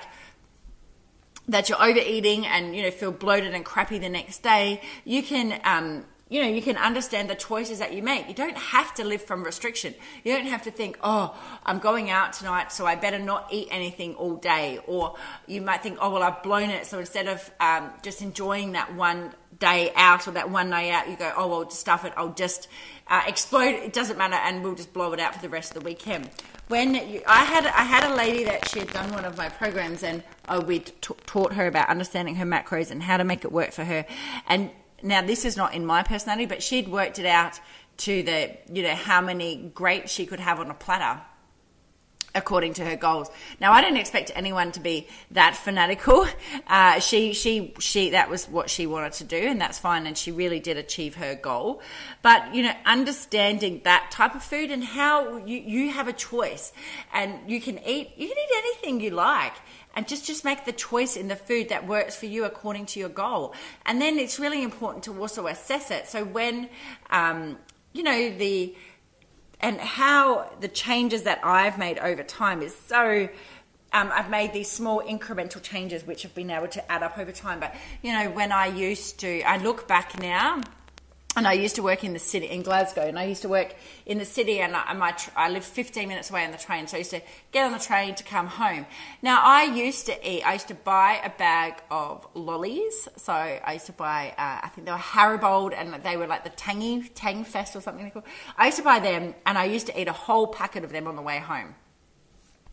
that 1.48 1.68
you're 1.68 1.82
overeating 1.82 2.46
and 2.46 2.76
you 2.76 2.84
know 2.84 2.92
feel 2.92 3.12
bloated 3.12 3.54
and 3.54 3.66
crappy 3.66 4.00
the 4.00 4.10
next 4.10 4.44
day. 4.44 4.82
You 5.04 5.24
can 5.24 5.60
um, 5.66 6.06
you 6.32 6.42
know 6.42 6.48
you 6.48 6.62
can 6.62 6.78
understand 6.78 7.30
the 7.30 7.36
choices 7.36 7.80
that 7.80 7.94
you 7.94 8.02
make. 8.02 8.30
You 8.30 8.34
don't 8.34 8.58
have 8.58 8.94
to 8.96 9.04
live 9.04 9.22
from 9.22 9.44
restriction. 9.44 9.94
You 10.24 10.34
don't 10.34 10.48
have 10.48 10.64
to 10.64 10.72
think 10.72 10.98
oh 11.04 11.38
i'm 11.66 11.78
going 11.80 12.10
out 12.10 12.32
tonight 12.32 12.72
so 12.72 12.86
i 12.86 12.96
better 12.96 13.20
not 13.20 13.50
eat 13.52 13.68
anything 13.70 14.16
all 14.16 14.36
day. 14.38 14.80
Or 14.88 15.18
you 15.46 15.62
might 15.62 15.84
think 15.84 15.98
oh 16.02 16.10
well 16.10 16.24
i've 16.24 16.42
blown 16.42 16.70
it 16.70 16.88
so 16.88 17.00
instead 17.00 17.28
of 17.28 17.52
um, 17.60 17.92
just 18.02 18.22
enjoying 18.22 18.72
that 18.72 18.96
one 18.96 19.34
day 19.60 19.92
out 19.96 20.28
or 20.28 20.32
that 20.32 20.50
one 20.50 20.70
night 20.70 20.90
out 20.90 21.10
you 21.10 21.18
go 21.18 21.34
oh 21.36 21.48
well 21.48 21.70
stuff 21.70 22.06
it. 22.06 22.14
I'll 22.16 22.34
just 22.34 22.70
uh, 23.08 23.24
explode. 23.28 23.76
It 23.76 23.92
doesn't 23.92 24.18
matter 24.18 24.36
and 24.36 24.64
we'll 24.64 24.76
just 24.76 24.94
blow 24.94 25.12
it 25.12 25.20
out 25.20 25.36
for 25.36 25.42
the 25.42 25.50
rest 25.50 25.76
of 25.76 25.84
the 25.84 25.86
weekend. 25.86 26.30
When 26.70 26.96
you, 26.96 27.22
I 27.28 27.44
had 27.44 27.66
I 27.66 27.84
had 27.84 28.10
a 28.10 28.16
lady 28.16 28.46
that 28.46 28.70
she 28.70 28.80
had 28.80 28.94
done 28.94 29.12
one 29.12 29.26
of 29.26 29.38
my 29.38 29.50
programs 29.50 30.02
and 30.02 30.24
we 30.66 30.80
t- 30.80 31.14
taught 31.26 31.52
her 31.54 31.68
about 31.68 31.90
understanding 31.90 32.36
her 32.36 32.46
macros 32.46 32.90
and 32.90 33.04
how 33.04 33.18
to 33.18 33.26
make 33.26 33.44
it 33.44 33.52
work 33.52 33.74
for 33.74 33.84
her. 33.84 34.06
And 34.48 34.70
now 35.04 35.22
this 35.22 35.46
is 35.46 35.58
not 35.58 35.74
in 35.74 35.86
my 35.86 36.04
personality, 36.04 36.46
but 36.46 36.62
she'd 36.64 36.88
worked 36.88 37.20
it 37.20 37.26
out 37.26 37.60
to 37.98 38.24
the 38.24 38.58
you 38.72 38.84
know 38.84 38.96
how 38.96 39.22
many 39.22 39.72
grapes 39.74 40.12
she 40.12 40.26
could 40.26 40.40
have 40.40 40.60
on 40.60 40.70
a 40.72 40.74
platter 40.74 41.22
according 42.34 42.74
to 42.76 42.86
her 42.86 42.96
goals. 42.96 43.30
Now, 43.60 43.74
I 43.74 43.82
didn't 43.82 43.98
expect 43.98 44.32
anyone 44.36 44.72
to 44.74 44.80
be 44.80 45.08
that 45.32 45.56
fanatical. 45.56 46.28
Uh, 46.68 47.00
she, 47.00 47.34
she, 47.34 47.74
she, 47.80 48.12
that 48.12 48.30
was 48.30 48.48
what 48.48 48.70
she 48.70 48.88
wanted 48.88 49.14
to 49.14 49.24
do, 49.26 49.38
and 49.38 49.60
that's 49.60 49.78
fine. 49.78 50.08
And 50.08 50.18
she 50.18 50.32
really 50.32 50.60
did 50.60 50.78
achieve 50.78 51.16
her 51.16 51.36
goal. 51.36 51.82
But, 52.22 52.56
you 52.56 52.64
know, 52.64 52.72
understanding 52.86 53.82
that 53.84 54.10
type 54.12 54.36
of 54.36 54.44
food 54.44 54.72
and 54.72 54.84
how 54.84 55.38
you, 55.38 55.58
you 55.58 55.92
have 55.92 56.08
a 56.08 56.14
choice 56.14 56.72
and 57.14 57.50
you 57.50 57.60
can 57.60 57.80
eat, 57.80 58.12
you 58.16 58.28
can 58.28 58.38
eat 58.38 58.58
anything 58.58 59.02
you 59.02 59.12
like 59.12 59.54
and 59.96 60.08
just 60.08 60.26
just 60.26 60.46
make 60.46 60.66
the 60.66 60.72
choice 60.72 61.16
in 61.16 61.28
the 61.28 61.36
food 61.36 61.70
that 61.70 61.88
works 61.88 62.16
for 62.16 62.26
you 62.26 62.46
according 62.46 62.86
to 62.86 63.00
your 63.00 63.10
goal 63.10 63.54
and 63.86 64.02
then 64.02 64.18
it's 64.18 64.40
really 64.40 64.64
important 64.64 65.04
to 65.04 65.20
also 65.20 65.48
assess 65.48 65.92
it 65.92 66.08
so 66.08 66.24
when 66.24 66.70
um, 67.10 67.58
you 67.94 68.04
know 68.04 68.30
the 68.38 68.76
and 69.62 69.80
how 69.80 70.50
the 70.60 70.68
changes 70.68 71.24
that 71.24 71.40
I've 71.44 71.78
made 71.78 72.00
over 72.00 72.24
time 72.24 72.62
is 72.62 72.76
so. 72.76 73.30
Um, 73.94 74.10
I've 74.14 74.30
made 74.30 74.54
these 74.54 74.72
small 74.72 75.02
incremental 75.02 75.62
changes 75.62 76.08
which 76.08 76.24
have 76.24 76.34
been 76.34 76.50
able 76.50 76.70
to 76.70 76.92
add 76.92 77.04
up 77.04 77.18
over 77.18 77.34
time. 77.34 77.60
But 77.60 77.76
you 78.02 78.14
know, 78.14 78.30
when 78.30 78.54
I 78.54 78.68
used 78.68 79.20
to, 79.20 79.42
I 79.42 79.58
look 79.58 79.86
back 79.86 80.18
now 80.18 80.62
and 81.38 81.48
I 81.48 81.54
used 81.54 81.76
to 81.76 81.84
work 81.84 82.04
in 82.04 82.12
the 82.12 82.20
city 82.20 82.48
in 82.48 82.62
Glasgow, 82.62 83.04
and 83.04 83.18
I 83.18 83.24
used 83.24 83.44
to 83.44 83.50
work 83.50 83.74
in 84.06 84.18
the 84.18 84.26
city, 84.26 84.60
and 84.60 84.76
I, 84.76 84.92
my, 84.94 85.16
I 85.36 85.50
lived 85.50 85.66
15 85.66 86.08
minutes 86.08 86.30
away 86.30 86.44
on 86.44 86.52
the 86.52 86.58
train, 86.58 86.88
so 86.88 86.98
I 86.98 87.00
used 87.00 87.12
to 87.12 87.22
get 87.54 87.66
on 87.66 87.72
the 87.72 87.80
train 87.80 88.16
to 88.16 88.24
come 88.24 88.48
home. 88.48 88.86
Now 89.22 89.42
I 89.42 89.64
used 89.64 90.08
to 90.08 90.30
eat. 90.30 90.44
I 90.44 90.54
used 90.54 90.68
to 90.68 90.76
buy 90.76 91.22
a 91.24 91.30
bag 91.30 91.82
of 91.90 92.28
lollies. 92.34 93.08
So 93.16 93.32
I 93.32 93.74
used 93.74 93.86
to 93.86 93.94
buy, 93.94 94.34
uh, 94.38 94.66
I 94.66 94.70
think 94.74 94.86
they 94.86 94.92
were 94.92 94.98
Haribo, 94.98 95.74
and 95.74 96.04
they 96.04 96.18
were 96.18 96.28
like 96.28 96.44
the 96.44 96.50
Tangy 96.50 97.04
Tang 97.16 97.46
Fest 97.46 97.76
or 97.78 97.82
something. 97.82 98.12
I 98.58 98.66
used 98.66 98.78
to 98.78 98.84
buy 98.84 99.00
them, 99.00 99.34
and 99.46 99.58
I 99.58 99.66
used 99.66 99.88
to 99.88 100.00
eat 100.00 100.10
a 100.10 100.14
whole 100.14 100.48
packet 100.48 100.84
of 100.84 100.92
them 100.92 101.08
on 101.08 101.16
the 101.16 101.22
way 101.22 101.40
home. 101.40 101.76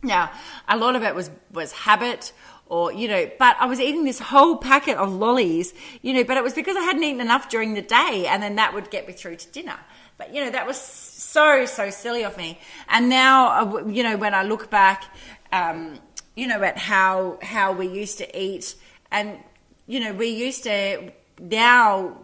Now, 0.02 0.30
a 0.68 0.76
lot 0.76 0.94
of 0.94 1.02
it 1.02 1.14
was 1.14 1.30
was 1.52 1.72
habit 1.72 2.32
or 2.68 2.92
you 2.92 3.08
know 3.08 3.30
but 3.38 3.56
i 3.60 3.66
was 3.66 3.80
eating 3.80 4.04
this 4.04 4.18
whole 4.18 4.56
packet 4.56 4.96
of 4.96 5.12
lollies 5.12 5.72
you 6.02 6.12
know 6.12 6.22
but 6.22 6.36
it 6.36 6.42
was 6.42 6.52
because 6.52 6.76
i 6.76 6.80
hadn't 6.80 7.02
eaten 7.02 7.20
enough 7.20 7.48
during 7.48 7.74
the 7.74 7.82
day 7.82 8.26
and 8.28 8.42
then 8.42 8.56
that 8.56 8.74
would 8.74 8.90
get 8.90 9.06
me 9.06 9.12
through 9.12 9.36
to 9.36 9.48
dinner. 9.48 9.78
But 10.16 10.34
you 10.34 10.44
know 10.44 10.50
that 10.50 10.66
was 10.66 10.76
so 10.80 11.64
so 11.66 11.90
silly 11.90 12.24
of 12.24 12.36
me. 12.36 12.58
And 12.88 13.08
now 13.08 13.48
uh, 13.48 13.86
you 13.86 14.02
know 14.02 14.16
when 14.16 14.34
i 14.34 14.42
look 14.42 14.70
back 14.70 15.04
um, 15.52 15.98
you 16.36 16.46
know 16.46 16.62
at 16.62 16.76
how 16.76 17.38
how 17.42 17.72
we 17.72 17.86
used 17.86 18.18
to 18.18 18.38
eat 18.38 18.74
and 19.10 19.38
you 19.86 20.00
know 20.00 20.12
we 20.12 20.28
used 20.28 20.64
to 20.64 21.12
now 21.40 22.16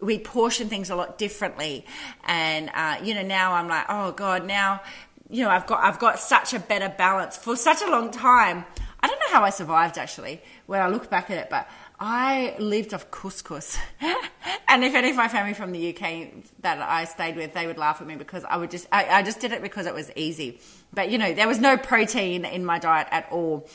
we 0.00 0.18
portion 0.18 0.68
things 0.68 0.90
a 0.90 0.96
lot 0.96 1.18
differently. 1.18 1.86
And 2.24 2.70
uh, 2.74 2.98
you 3.02 3.14
know 3.14 3.22
now 3.22 3.52
i'm 3.54 3.68
like 3.68 3.86
oh 3.88 4.12
god 4.12 4.44
now 4.44 4.80
you 5.30 5.44
know 5.44 5.50
i've 5.50 5.66
got 5.66 5.84
i've 5.84 5.98
got 5.98 6.18
such 6.18 6.54
a 6.54 6.58
better 6.58 6.92
balance. 6.98 7.36
For 7.36 7.56
such 7.56 7.82
a 7.82 7.90
long 7.90 8.10
time 8.10 8.64
know 9.28 9.38
how 9.38 9.44
I 9.44 9.50
survived 9.50 9.98
actually 9.98 10.40
when 10.66 10.80
I 10.80 10.88
look 10.88 11.10
back 11.10 11.30
at 11.30 11.38
it, 11.38 11.50
but 11.50 11.68
I 12.00 12.54
lived 12.58 12.94
off 12.94 13.10
couscous. 13.10 13.76
and 14.68 14.84
if 14.84 14.94
any 14.94 15.10
of 15.10 15.16
my 15.16 15.28
family 15.28 15.54
from 15.54 15.72
the 15.72 15.94
UK 15.94 16.28
that 16.60 16.80
I 16.80 17.04
stayed 17.04 17.36
with, 17.36 17.54
they 17.54 17.66
would 17.66 17.78
laugh 17.78 18.00
at 18.00 18.06
me 18.06 18.16
because 18.16 18.44
I 18.44 18.56
would 18.56 18.70
just, 18.70 18.86
I, 18.92 19.06
I 19.06 19.22
just 19.22 19.40
did 19.40 19.52
it 19.52 19.62
because 19.62 19.86
it 19.86 19.94
was 19.94 20.10
easy. 20.16 20.60
But 20.92 21.10
you 21.10 21.18
know, 21.18 21.32
there 21.34 21.48
was 21.48 21.58
no 21.58 21.76
protein 21.76 22.44
in 22.44 22.64
my 22.64 22.78
diet 22.78 23.08
at 23.10 23.28
all. 23.30 23.68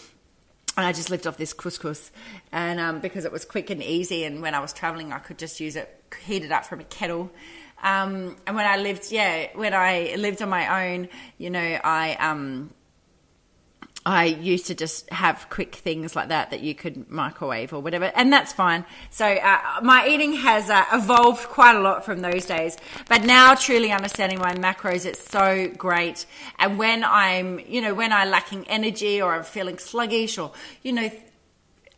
And 0.76 0.86
I 0.88 0.92
just 0.92 1.12
lived 1.12 1.28
off 1.28 1.38
this 1.38 1.54
couscous, 1.54 2.10
and 2.52 2.80
um, 2.80 3.00
because 3.00 3.26
it 3.26 3.32
was 3.32 3.46
quick 3.46 3.70
and 3.70 3.84
easy, 3.84 4.24
and 4.24 4.42
when 4.42 4.56
I 4.56 4.60
was 4.60 4.74
traveling, 4.74 5.14
I 5.14 5.20
could 5.20 5.38
just 5.38 5.60
use 5.60 5.76
it, 5.76 6.04
heat 6.26 6.44
it 6.44 6.52
up 6.52 6.66
from 6.66 6.80
a 6.80 6.84
kettle. 6.84 7.30
Um, 7.84 8.38
and 8.48 8.56
when 8.56 8.66
I 8.66 8.78
lived, 8.78 9.12
yeah, 9.12 9.50
when 9.54 9.76
I 9.76 10.16
lived 10.18 10.42
on 10.42 10.50
my 10.50 10.88
own, 10.88 11.10
you 11.38 11.52
know, 11.52 11.60
I 11.60 12.16
um, 12.16 12.72
I 14.06 14.26
used 14.26 14.68
to 14.68 14.76
just 14.76 15.10
have 15.10 15.48
quick 15.50 15.76
things 15.76 16.16
like 16.16 16.30
that 16.30 16.52
that 16.52 16.60
you 16.60 16.76
could 16.76 17.10
microwave 17.10 17.74
or 17.74 17.80
whatever, 17.80 18.12
and 18.16 18.34
that's 18.34 18.52
fine. 18.52 18.86
So 19.10 19.26
uh, 19.26 19.60
my 19.82 20.08
eating 20.08 20.34
has 20.34 20.70
uh, 20.70 20.84
evolved 20.92 21.48
quite 21.48 21.76
a 21.76 21.80
lot 21.80 22.04
from 22.04 22.22
those 22.22 22.46
days, 22.46 22.78
but 23.08 23.24
now 23.24 23.56
truly 23.56 23.92
understanding 23.92 24.40
my 24.40 24.54
macros, 24.56 25.06
it's 25.06 25.26
so 25.30 25.70
great. 25.78 26.26
And 26.60 26.78
when 26.78 27.04
I'm, 27.04 27.60
you 27.60 27.82
know, 27.82 27.94
when 27.94 28.12
I'm 28.12 28.30
lacking 28.30 28.68
energy 28.68 29.22
or 29.22 29.34
I'm 29.34 29.44
feeling 29.44 29.78
sluggish 29.78 30.38
or 30.38 30.52
you 30.82 30.92
know 30.92 31.10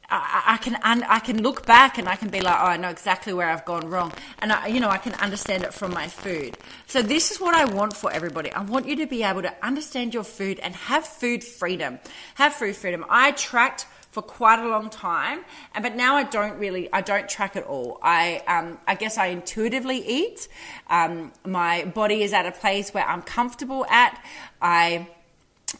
I, 0.09 0.43
I 0.53 0.57
can 0.57 0.75
I 0.83 1.19
can 1.19 1.41
look 1.41 1.65
back 1.65 1.97
and 1.97 2.07
I 2.07 2.15
can 2.15 2.29
be 2.29 2.41
like, 2.41 2.57
oh, 2.59 2.65
I 2.65 2.77
know 2.77 2.89
exactly 2.89 3.33
where 3.33 3.49
I've 3.49 3.65
gone 3.65 3.89
wrong, 3.89 4.13
and 4.39 4.51
I, 4.51 4.67
you 4.67 4.79
know 4.79 4.89
I 4.89 4.97
can 4.97 5.13
understand 5.15 5.63
it 5.63 5.73
from 5.73 5.93
my 5.93 6.07
food. 6.07 6.57
So 6.87 7.01
this 7.01 7.31
is 7.31 7.39
what 7.39 7.55
I 7.55 7.65
want 7.65 7.95
for 7.95 8.11
everybody. 8.11 8.51
I 8.51 8.61
want 8.61 8.87
you 8.87 8.95
to 8.97 9.07
be 9.07 9.23
able 9.23 9.41
to 9.41 9.53
understand 9.65 10.13
your 10.13 10.23
food 10.23 10.59
and 10.59 10.75
have 10.75 11.05
food 11.05 11.43
freedom. 11.43 11.99
Have 12.35 12.53
food 12.53 12.75
freedom. 12.75 13.05
I 13.09 13.31
tracked 13.31 13.87
for 14.11 14.21
quite 14.21 14.59
a 14.59 14.67
long 14.67 14.89
time, 14.89 15.43
and 15.73 15.83
but 15.83 15.95
now 15.95 16.15
I 16.15 16.23
don't 16.23 16.57
really 16.57 16.91
I 16.93 17.01
don't 17.01 17.27
track 17.27 17.55
at 17.55 17.63
all. 17.63 17.99
I 18.01 18.41
um, 18.47 18.79
I 18.87 18.95
guess 18.95 19.17
I 19.17 19.27
intuitively 19.27 19.97
eat. 20.07 20.47
Um, 20.89 21.33
my 21.45 21.83
body 21.83 22.23
is 22.23 22.31
at 22.31 22.45
a 22.45 22.51
place 22.51 22.93
where 22.93 23.05
I'm 23.05 23.21
comfortable 23.21 23.85
at. 23.87 24.23
I 24.61 25.09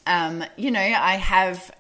um, 0.06 0.44
you 0.58 0.72
know 0.72 0.82
I 0.82 1.16
have 1.16 1.72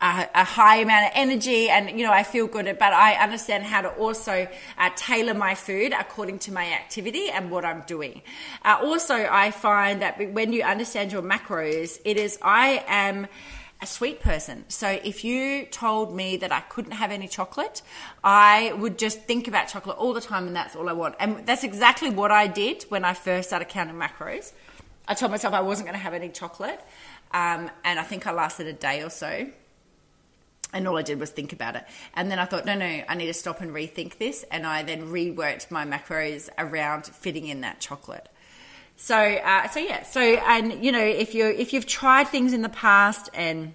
a, 0.00 0.28
a, 0.34 0.44
high 0.44 0.76
amount 0.76 1.06
of 1.06 1.12
energy 1.14 1.68
and 1.68 1.90
you 1.90 2.04
know 2.06 2.12
I 2.12 2.22
feel 2.22 2.46
good 2.46 2.64
but 2.78 2.92
I 2.92 3.14
understand 3.14 3.64
how 3.64 3.82
to 3.82 3.88
also 3.90 4.48
uh, 4.78 4.90
tailor 4.96 5.34
my 5.34 5.54
food 5.54 5.92
according 5.98 6.38
to 6.40 6.52
my 6.52 6.66
activity 6.72 7.30
and 7.30 7.50
what 7.50 7.64
I'm 7.64 7.82
doing 7.86 8.22
uh, 8.64 8.78
also 8.82 9.14
I 9.14 9.50
find 9.50 10.02
that 10.02 10.32
when 10.32 10.52
you 10.52 10.62
understand 10.62 11.12
your 11.12 11.22
macros 11.22 12.00
it 12.04 12.16
is 12.16 12.38
I 12.42 12.84
am 12.86 13.26
a 13.80 13.86
sweet 13.86 14.20
person. 14.20 14.64
So 14.68 14.88
if 14.88 15.22
you 15.22 15.64
told 15.66 16.12
me 16.12 16.36
that 16.38 16.50
I 16.50 16.60
couldn't 16.60 16.92
have 16.92 17.12
any 17.12 17.28
chocolate, 17.28 17.82
I 18.24 18.72
would 18.72 18.98
just 18.98 19.22
think 19.22 19.46
about 19.46 19.68
chocolate 19.68 19.96
all 19.98 20.12
the 20.12 20.20
time 20.20 20.48
and 20.48 20.56
that's 20.56 20.74
all 20.74 20.88
I 20.88 20.92
want. 20.92 21.14
And 21.20 21.46
that's 21.46 21.62
exactly 21.62 22.10
what 22.10 22.32
I 22.32 22.48
did 22.48 22.82
when 22.88 23.04
I 23.04 23.14
first 23.14 23.50
started 23.50 23.68
counting 23.68 23.94
macros. 23.94 24.52
I 25.06 25.14
told 25.14 25.30
myself 25.30 25.54
I 25.54 25.60
wasn't 25.60 25.86
going 25.86 25.96
to 25.96 26.02
have 26.02 26.12
any 26.12 26.28
chocolate. 26.28 26.80
Um, 27.30 27.70
and 27.84 28.00
I 28.00 28.02
think 28.02 28.26
I 28.26 28.32
lasted 28.32 28.66
a 28.66 28.72
day 28.72 29.02
or 29.02 29.10
so 29.10 29.48
and 30.72 30.86
all 30.86 30.98
I 30.98 31.02
did 31.02 31.18
was 31.18 31.30
think 31.30 31.52
about 31.52 31.76
it. 31.76 31.84
And 32.14 32.30
then 32.30 32.38
I 32.38 32.44
thought, 32.44 32.66
no, 32.66 32.74
no, 32.74 33.02
I 33.08 33.14
need 33.14 33.26
to 33.26 33.34
stop 33.34 33.60
and 33.60 33.70
rethink 33.70 34.18
this. 34.18 34.44
And 34.50 34.66
I 34.66 34.82
then 34.82 35.08
reworked 35.08 35.70
my 35.70 35.84
macros 35.86 36.48
around 36.58 37.06
fitting 37.06 37.46
in 37.46 37.62
that 37.62 37.80
chocolate. 37.80 38.28
So, 38.96 39.16
uh, 39.16 39.68
so 39.68 39.80
yeah, 39.80 40.02
so 40.02 40.20
and 40.20 40.84
you 40.84 40.90
know, 40.90 41.04
if 41.04 41.32
you 41.32 41.46
if 41.46 41.72
you've 41.72 41.86
tried 41.86 42.28
things 42.28 42.52
in 42.52 42.62
the 42.62 42.68
past 42.68 43.30
and 43.32 43.74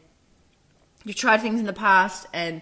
you've 1.05 1.15
tried 1.15 1.39
things 1.39 1.61
in 1.61 1.65
the 1.65 1.71
past 1.71 2.27
and 2.33 2.61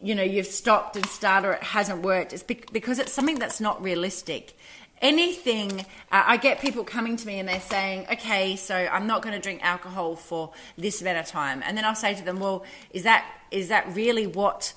you 0.00 0.14
know 0.14 0.22
you've 0.22 0.46
stopped 0.46 0.94
and 0.96 1.04
started 1.06 1.48
or 1.48 1.52
it 1.54 1.62
hasn't 1.64 2.02
worked, 2.02 2.32
it's 2.32 2.44
because 2.44 3.00
it's 3.00 3.12
something 3.12 3.40
that's 3.40 3.60
not 3.60 3.82
realistic 3.82 4.56
anything, 5.02 5.80
uh, 6.10 6.24
I 6.26 6.36
get 6.36 6.60
people 6.60 6.84
coming 6.84 7.16
to 7.16 7.26
me 7.26 7.38
and 7.40 7.48
they're 7.48 7.60
saying, 7.60 8.06
okay, 8.12 8.56
so 8.56 8.74
I'm 8.74 9.06
not 9.06 9.20
going 9.20 9.34
to 9.34 9.40
drink 9.40 9.60
alcohol 9.62 10.16
for 10.16 10.52
this 10.78 11.02
amount 11.02 11.18
of 11.18 11.26
time. 11.26 11.62
And 11.66 11.76
then 11.76 11.84
I'll 11.84 11.94
say 11.94 12.14
to 12.14 12.24
them, 12.24 12.38
well, 12.38 12.64
is 12.90 13.02
that, 13.02 13.26
is 13.50 13.68
that 13.68 13.94
really 13.94 14.26
what 14.26 14.72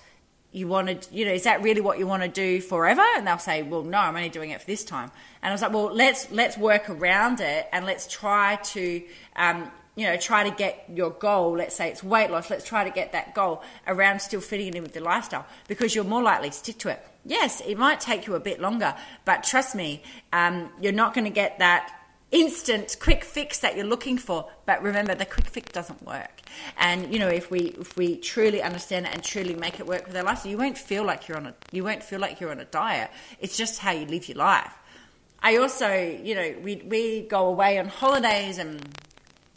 you 0.51 0.67
want 0.67 1.03
to, 1.03 1.15
you 1.15 1.25
know, 1.25 1.31
is 1.31 1.43
that 1.43 1.61
really 1.61 1.81
what 1.81 1.99
you 1.99 2.07
want 2.07 2.23
to 2.23 2.29
do 2.29 2.59
forever? 2.59 3.03
And 3.15 3.27
they'll 3.27 3.37
say, 3.37 3.61
well, 3.61 3.83
no, 3.83 3.99
I'm 3.99 4.15
only 4.15 4.29
doing 4.29 4.49
it 4.49 4.61
for 4.61 4.67
this 4.67 4.83
time. 4.83 5.11
And 5.41 5.51
I 5.51 5.53
was 5.53 5.61
like, 5.61 5.73
well, 5.73 5.93
let's, 5.93 6.31
let's 6.31 6.57
work 6.57 6.89
around 6.89 7.39
it 7.39 7.67
and 7.71 7.85
let's 7.85 8.07
try 8.07 8.55
to, 8.55 9.03
um, 9.35 9.69
you 9.95 10.07
know, 10.07 10.17
try 10.17 10.49
to 10.49 10.55
get 10.55 10.85
your 10.93 11.11
goal, 11.11 11.57
let's 11.57 11.75
say 11.75 11.89
it's 11.89 12.03
weight 12.03 12.31
loss, 12.31 12.49
let's 12.49 12.65
try 12.65 12.83
to 12.83 12.89
get 12.89 13.11
that 13.11 13.35
goal 13.35 13.61
around 13.87 14.19
still 14.19 14.41
fitting 14.41 14.67
it 14.67 14.75
in 14.75 14.83
with 14.83 14.93
the 14.93 15.01
lifestyle 15.01 15.45
because 15.67 15.93
you're 15.93 16.03
more 16.03 16.23
likely 16.23 16.49
to 16.49 16.55
stick 16.55 16.77
to 16.79 16.89
it. 16.89 17.05
Yes, 17.25 17.61
it 17.61 17.77
might 17.77 17.99
take 17.99 18.27
you 18.27 18.35
a 18.35 18.39
bit 18.39 18.61
longer, 18.61 18.95
but 19.25 19.43
trust 19.43 19.75
me, 19.75 20.03
um, 20.31 20.69
you're 20.79 20.93
not 20.93 21.13
going 21.13 21.25
to 21.25 21.31
get 21.31 21.59
that 21.59 21.91
instant 22.31 22.97
quick 22.99 23.23
fix 23.23 23.59
that 23.59 23.77
you're 23.77 23.85
looking 23.85 24.17
for 24.17 24.49
but 24.65 24.81
remember 24.81 25.13
the 25.15 25.25
quick 25.25 25.45
fix 25.45 25.71
doesn't 25.71 26.03
work. 26.05 26.41
And 26.77 27.13
you 27.13 27.19
know 27.19 27.29
if 27.29 27.51
we 27.51 27.75
if 27.79 27.95
we 27.95 28.17
truly 28.17 28.61
understand 28.61 29.05
it 29.05 29.13
and 29.13 29.23
truly 29.23 29.55
make 29.55 29.79
it 29.79 29.85
work 29.85 30.07
with 30.07 30.17
our 30.17 30.23
life 30.23 30.45
you 30.45 30.57
won't 30.57 30.77
feel 30.77 31.05
like 31.05 31.27
you're 31.27 31.37
on 31.37 31.45
a 31.45 31.53
you 31.71 31.83
won't 31.83 32.03
feel 32.03 32.19
like 32.19 32.41
you're 32.41 32.51
on 32.51 32.59
a 32.59 32.65
diet. 32.65 33.09
It's 33.39 33.55
just 33.55 33.79
how 33.79 33.91
you 33.91 34.05
live 34.07 34.27
your 34.27 34.37
life. 34.37 34.73
I 35.41 35.57
also 35.57 35.93
you 35.93 36.35
know 36.35 36.55
we 36.61 36.77
we 36.77 37.21
go 37.21 37.45
away 37.45 37.77
on 37.77 37.87
holidays 37.87 38.57
and 38.57 38.81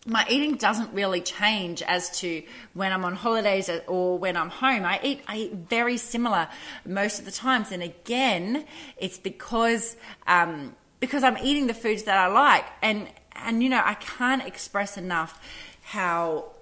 my 0.09 0.27
eating 0.31 0.57
doesn't 0.57 0.93
really 0.95 1.21
change 1.21 1.83
as 1.83 2.19
to 2.21 2.43
when 2.73 2.93
I'm 2.93 3.05
on 3.05 3.15
holidays 3.15 3.71
or 3.87 4.19
when 4.19 4.37
I'm 4.37 4.49
home. 4.49 4.85
I 4.85 4.99
eat 5.03 5.23
I 5.29 5.37
eat 5.37 5.53
very 5.69 5.99
similar 5.99 6.49
most 6.87 7.19
of 7.19 7.27
the 7.27 7.31
times, 7.31 7.73
and 7.73 7.83
again, 7.83 8.65
it's 8.97 9.19
because 9.19 9.97
um, 10.27 10.75
because 10.99 11.23
I'm 11.23 11.37
eating 11.39 11.67
the 11.67 11.75
foods 11.75 12.05
that 12.05 12.17
I 12.17 12.27
like, 12.29 12.65
and 12.83 13.09
and 13.37 13.63
you 13.63 13.69
know 13.69 13.83
I 13.85 13.95
can't 13.95 14.45
express 14.47 14.97
enough 14.97 15.41
how 15.83 16.53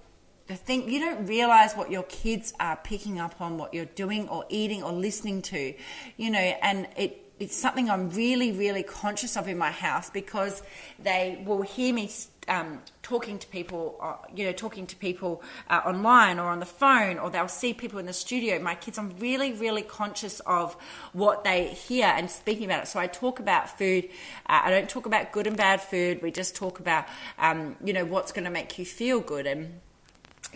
the 0.48 0.56
thing 0.56 0.90
you 0.90 1.00
don't 1.00 1.26
realize 1.26 1.74
what 1.74 1.90
your 1.90 2.04
kids 2.04 2.52
are 2.58 2.76
picking 2.76 3.20
up 3.20 3.40
on, 3.40 3.58
what 3.58 3.74
you're 3.74 3.84
doing 3.84 4.28
or 4.28 4.44
eating 4.48 4.82
or 4.82 4.92
listening 4.92 5.42
to, 5.42 5.74
you 6.16 6.30
know, 6.30 6.38
and 6.38 6.88
it 6.96 7.22
it's 7.38 7.54
something 7.54 7.90
I'm 7.90 8.10
really, 8.10 8.52
really 8.52 8.82
conscious 8.82 9.36
of 9.36 9.46
in 9.46 9.58
my 9.58 9.70
house 9.70 10.08
because 10.08 10.62
they 10.98 11.42
will 11.44 11.62
hear 11.62 11.92
me 11.92 12.10
um, 12.48 12.80
talking 13.02 13.38
to 13.38 13.46
people, 13.48 13.98
uh, 14.00 14.14
you 14.34 14.44
know, 14.46 14.52
talking 14.52 14.86
to 14.86 14.96
people 14.96 15.42
uh, 15.68 15.80
online 15.84 16.38
or 16.38 16.48
on 16.48 16.60
the 16.60 16.66
phone, 16.66 17.18
or 17.18 17.30
they'll 17.30 17.48
see 17.48 17.72
people 17.72 17.98
in 17.98 18.06
the 18.06 18.12
studio. 18.12 18.58
My 18.58 18.74
kids, 18.74 18.98
I'm 18.98 19.14
really, 19.18 19.52
really 19.52 19.82
conscious 19.82 20.40
of 20.40 20.74
what 21.12 21.44
they 21.44 21.68
hear 21.68 22.06
and 22.06 22.30
speaking 22.30 22.64
about 22.66 22.84
it. 22.84 22.88
So 22.88 23.00
I 23.00 23.06
talk 23.06 23.40
about 23.40 23.78
food. 23.78 24.08
Uh, 24.46 24.60
I 24.64 24.70
don't 24.70 24.88
talk 24.88 25.06
about 25.06 25.32
good 25.32 25.46
and 25.46 25.56
bad 25.56 25.80
food. 25.80 26.22
We 26.22 26.30
just 26.30 26.56
talk 26.56 26.78
about, 26.80 27.06
um, 27.38 27.76
you 27.84 27.92
know, 27.92 28.04
what's 28.04 28.32
going 28.32 28.44
to 28.44 28.50
make 28.50 28.78
you 28.78 28.84
feel 28.84 29.20
good 29.20 29.46
and 29.46 29.80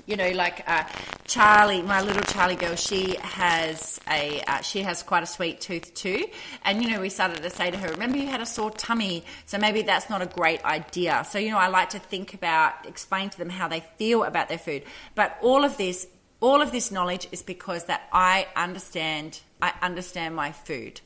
you 0.06 0.16
know, 0.16 0.30
like 0.30 0.64
uh, 0.66 0.84
Charlie, 1.26 1.82
my 1.82 2.00
little 2.00 2.22
Charlie 2.22 2.56
girl, 2.56 2.74
she 2.74 3.16
has 3.20 4.00
a 4.10 4.42
uh, 4.46 4.60
she 4.60 4.82
has 4.82 5.02
quite 5.02 5.22
a 5.22 5.26
sweet 5.26 5.60
tooth 5.60 5.94
too, 5.94 6.26
and 6.64 6.82
you 6.82 6.90
know, 6.90 7.00
we 7.00 7.08
started 7.08 7.42
to 7.42 7.50
say 7.50 7.70
to 7.70 7.78
her, 7.78 7.88
remember 7.88 8.18
you 8.18 8.26
had 8.26 8.40
a 8.40 8.46
sore 8.46 8.70
tummy, 8.70 9.24
so 9.46 9.58
maybe 9.58 9.82
that's 9.82 10.10
not 10.10 10.22
a 10.22 10.26
great 10.26 10.64
idea. 10.64 11.24
So 11.28 11.38
you 11.38 11.50
know, 11.50 11.58
I 11.58 11.68
like 11.68 11.90
to 11.90 11.98
think 11.98 12.34
about, 12.34 12.86
explain 12.86 13.30
to 13.30 13.38
them 13.38 13.50
how 13.50 13.68
they 13.68 13.80
feel 13.96 14.24
about 14.24 14.48
their 14.48 14.58
food, 14.58 14.82
but 15.14 15.38
all 15.42 15.64
of 15.64 15.76
this, 15.76 16.06
all 16.40 16.62
of 16.62 16.72
this 16.72 16.90
knowledge 16.90 17.28
is 17.32 17.42
because 17.42 17.84
that 17.84 18.08
I 18.12 18.48
understand, 18.56 19.40
I 19.60 19.72
understand 19.82 20.34
my 20.34 20.52
food. 20.52 21.00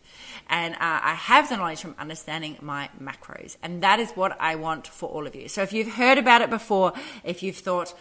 And 0.48 0.74
uh, 0.74 0.78
I 0.80 1.14
have 1.14 1.48
the 1.48 1.56
knowledge 1.56 1.80
from 1.80 1.94
understanding 1.98 2.56
my 2.60 2.90
macros. 3.02 3.56
And 3.62 3.82
that 3.82 3.98
is 3.98 4.10
what 4.12 4.38
I 4.40 4.56
want 4.56 4.86
for 4.86 5.08
all 5.08 5.26
of 5.26 5.34
you. 5.34 5.48
So 5.48 5.62
if 5.62 5.72
you've 5.72 5.94
heard 5.94 6.18
about 6.18 6.42
it 6.42 6.50
before, 6.50 6.92
if 7.24 7.42
you've 7.42 7.56
thought, 7.56 7.94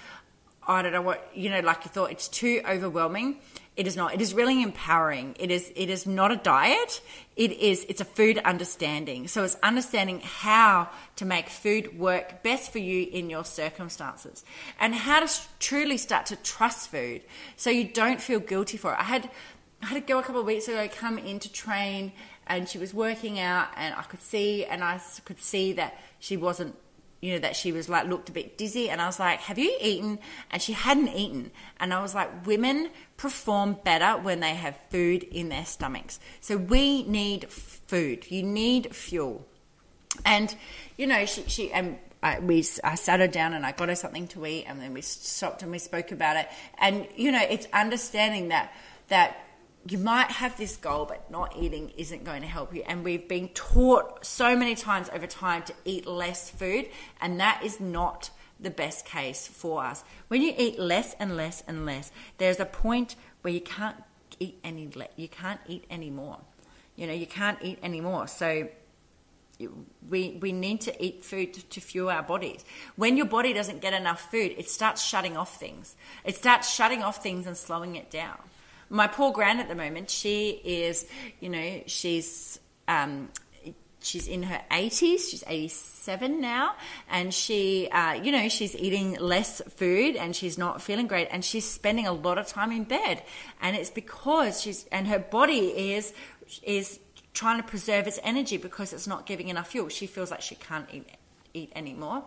I 0.67 0.81
don't 0.81 0.91
know 0.91 1.01
what 1.01 1.29
you 1.33 1.49
know, 1.49 1.59
like 1.59 1.85
you 1.85 1.91
thought 1.91 2.11
it's 2.11 2.27
too 2.27 2.61
overwhelming. 2.67 3.37
It 3.75 3.87
is 3.87 3.95
not. 3.95 4.13
It 4.13 4.21
is 4.21 4.35
really 4.35 4.61
empowering. 4.61 5.35
It 5.39 5.49
is 5.49 5.71
it 5.75 5.89
is 5.89 6.05
not 6.05 6.31
a 6.31 6.35
diet. 6.35 7.01
It 7.35 7.51
is 7.53 7.85
it's 7.89 8.01
a 8.01 8.05
food 8.05 8.37
understanding. 8.39 9.27
So 9.27 9.43
it's 9.43 9.57
understanding 9.63 10.21
how 10.23 10.89
to 11.15 11.25
make 11.25 11.49
food 11.49 11.97
work 11.97 12.43
best 12.43 12.71
for 12.71 12.79
you 12.79 13.07
in 13.11 13.29
your 13.29 13.43
circumstances 13.43 14.45
and 14.79 14.93
how 14.93 15.25
to 15.25 15.41
truly 15.59 15.97
start 15.97 16.27
to 16.27 16.35
trust 16.35 16.89
food 16.91 17.23
so 17.55 17.69
you 17.69 17.85
don't 17.85 18.21
feel 18.21 18.39
guilty 18.39 18.77
for 18.77 18.93
it. 18.93 18.99
I 18.99 19.03
had 19.03 19.29
I 19.81 19.87
had 19.87 19.97
a 19.97 20.05
girl 20.05 20.19
a 20.19 20.23
couple 20.23 20.41
of 20.41 20.47
weeks 20.47 20.67
ago 20.67 20.87
come 20.87 21.17
in 21.17 21.39
to 21.39 21.51
train 21.51 22.13
and 22.45 22.69
she 22.69 22.77
was 22.77 22.93
working 22.93 23.39
out 23.39 23.69
and 23.75 23.95
I 23.95 24.03
could 24.03 24.21
see 24.21 24.65
and 24.65 24.83
I 24.83 25.01
could 25.25 25.41
see 25.41 25.73
that 25.73 25.97
she 26.19 26.37
wasn't 26.37 26.75
you 27.23 27.31
know, 27.31 27.39
that 27.39 27.55
she 27.55 27.71
was 27.71 27.87
like, 27.87 28.05
looked 28.05 28.27
a 28.27 28.33
bit 28.33 28.57
dizzy. 28.57 28.89
And 28.89 29.01
I 29.01 29.05
was 29.05 29.17
like, 29.17 29.39
have 29.39 29.57
you 29.57 29.73
eaten? 29.79 30.19
And 30.51 30.61
she 30.61 30.73
hadn't 30.73 31.07
eaten. 31.07 31.51
And 31.79 31.93
I 31.93 32.01
was 32.01 32.13
like, 32.13 32.45
women 32.45 32.89
perform 33.15 33.77
better 33.85 34.21
when 34.21 34.41
they 34.41 34.53
have 34.55 34.75
food 34.89 35.23
in 35.23 35.47
their 35.47 35.63
stomachs. 35.63 36.19
So 36.41 36.57
we 36.57 37.03
need 37.03 37.47
food. 37.47 38.29
You 38.29 38.43
need 38.43 38.93
fuel. 38.93 39.47
And, 40.25 40.53
you 40.97 41.07
know, 41.07 41.25
she, 41.25 41.43
she 41.43 41.71
and 41.71 41.97
I, 42.21 42.39
we, 42.39 42.65
I 42.83 42.95
sat 42.95 43.21
her 43.21 43.27
down 43.27 43.53
and 43.53 43.65
I 43.65 43.71
got 43.71 43.87
her 43.87 43.95
something 43.95 44.27
to 44.27 44.45
eat 44.45 44.65
and 44.67 44.81
then 44.81 44.93
we 44.93 44.99
stopped 44.99 45.63
and 45.63 45.71
we 45.71 45.79
spoke 45.79 46.11
about 46.11 46.35
it. 46.35 46.49
And, 46.77 47.07
you 47.15 47.31
know, 47.31 47.41
it's 47.41 47.69
understanding 47.71 48.49
that, 48.49 48.73
that 49.07 49.37
you 49.87 49.97
might 49.97 50.31
have 50.31 50.57
this 50.57 50.77
goal, 50.77 51.05
but 51.05 51.29
not 51.29 51.55
eating 51.57 51.91
isn't 51.97 52.23
going 52.23 52.41
to 52.41 52.47
help 52.47 52.73
you. 52.73 52.83
And 52.87 53.03
we've 53.03 53.27
been 53.27 53.49
taught 53.49 54.25
so 54.25 54.55
many 54.55 54.75
times 54.75 55.09
over 55.13 55.27
time 55.27 55.63
to 55.63 55.73
eat 55.83 56.07
less 56.07 56.49
food, 56.49 56.87
and 57.19 57.39
that 57.39 57.61
is 57.63 57.79
not 57.79 58.29
the 58.59 58.69
best 58.69 59.05
case 59.05 59.47
for 59.47 59.83
us. 59.83 60.03
When 60.29 60.41
you 60.41 60.53
eat 60.57 60.79
less 60.79 61.15
and 61.19 61.35
less 61.35 61.63
and 61.67 61.85
less, 61.85 62.11
there's 62.37 62.61
a 62.61 62.65
point 62.65 63.15
where 63.41 63.53
you 63.53 63.59
can't 63.59 63.97
eat 64.39 64.57
any 64.63 64.89
le- 64.95 65.09
you 65.17 65.27
can't 65.27 65.59
eat 65.67 65.83
anymore. 65.89 66.39
You 66.95 67.07
know, 67.07 67.13
you 67.13 67.27
can't 67.27 67.57
eat 67.61 67.79
anymore. 67.83 68.27
So 68.27 68.69
we 70.09 70.37
we 70.41 70.51
need 70.53 70.81
to 70.81 71.03
eat 71.03 71.25
food 71.25 71.53
to, 71.55 71.65
to, 71.67 71.81
fuel 71.81 72.09
our 72.09 72.23
bodies. 72.23 72.63
When 72.95 73.17
your 73.17 73.25
body 73.25 73.51
doesn't 73.53 73.81
get 73.81 73.93
enough 73.93 74.31
food, 74.31 74.55
it 74.57 74.69
starts 74.69 75.03
shutting 75.03 75.35
off 75.35 75.59
things. 75.59 75.95
It 76.23 76.37
starts 76.37 76.73
shutting 76.73 77.03
off 77.03 77.21
things 77.21 77.47
and 77.47 77.57
slowing 77.57 77.95
it 77.95 78.09
down 78.09 78.37
my 78.93 79.07
poor 79.07 79.31
gran 79.31 79.59
at 79.59 79.67
the 79.67 79.75
moment, 79.75 80.11
she 80.11 80.61
is, 80.63 81.07
you 81.39 81.49
know, 81.49 81.81
she's 81.87 82.59
um, 82.87 83.29
she's 84.01 84.27
in 84.27 84.43
her 84.43 84.61
80s 84.69 85.29
she's 85.29 85.43
87 85.47 86.41
now 86.41 86.75
and 87.09 87.33
she 87.33 87.87
uh, 87.89 88.11
you 88.11 88.33
know 88.33 88.49
she's 88.49 88.75
eating 88.75 89.17
less 89.17 89.61
food 89.77 90.17
and 90.17 90.35
she's 90.35 90.57
not 90.57 90.81
feeling 90.81 91.07
great 91.07 91.29
and 91.31 91.45
she's 91.45 91.63
spending 91.63 92.05
a 92.05 92.11
lot 92.11 92.37
of 92.37 92.45
time 92.45 92.71
in 92.71 92.83
bed. 92.83 93.23
And 93.61 93.75
it's 93.75 93.89
because 93.89 94.61
she's 94.61 94.85
and 94.91 95.07
her 95.07 95.19
body 95.19 95.93
is 95.93 96.13
is 96.61 96.99
trying 97.33 97.61
to 97.61 97.67
preserve 97.67 98.05
its 98.05 98.19
energy 98.23 98.57
because 98.57 98.93
it's 98.93 99.07
not 99.07 99.25
giving 99.25 99.47
enough 99.47 99.69
fuel. 99.69 99.89
She 99.89 100.05
feels 100.05 100.29
like 100.29 100.41
she 100.41 100.55
can't 100.55 100.87
eat 100.91 101.07
eat 101.53 101.71
anymore 101.75 102.23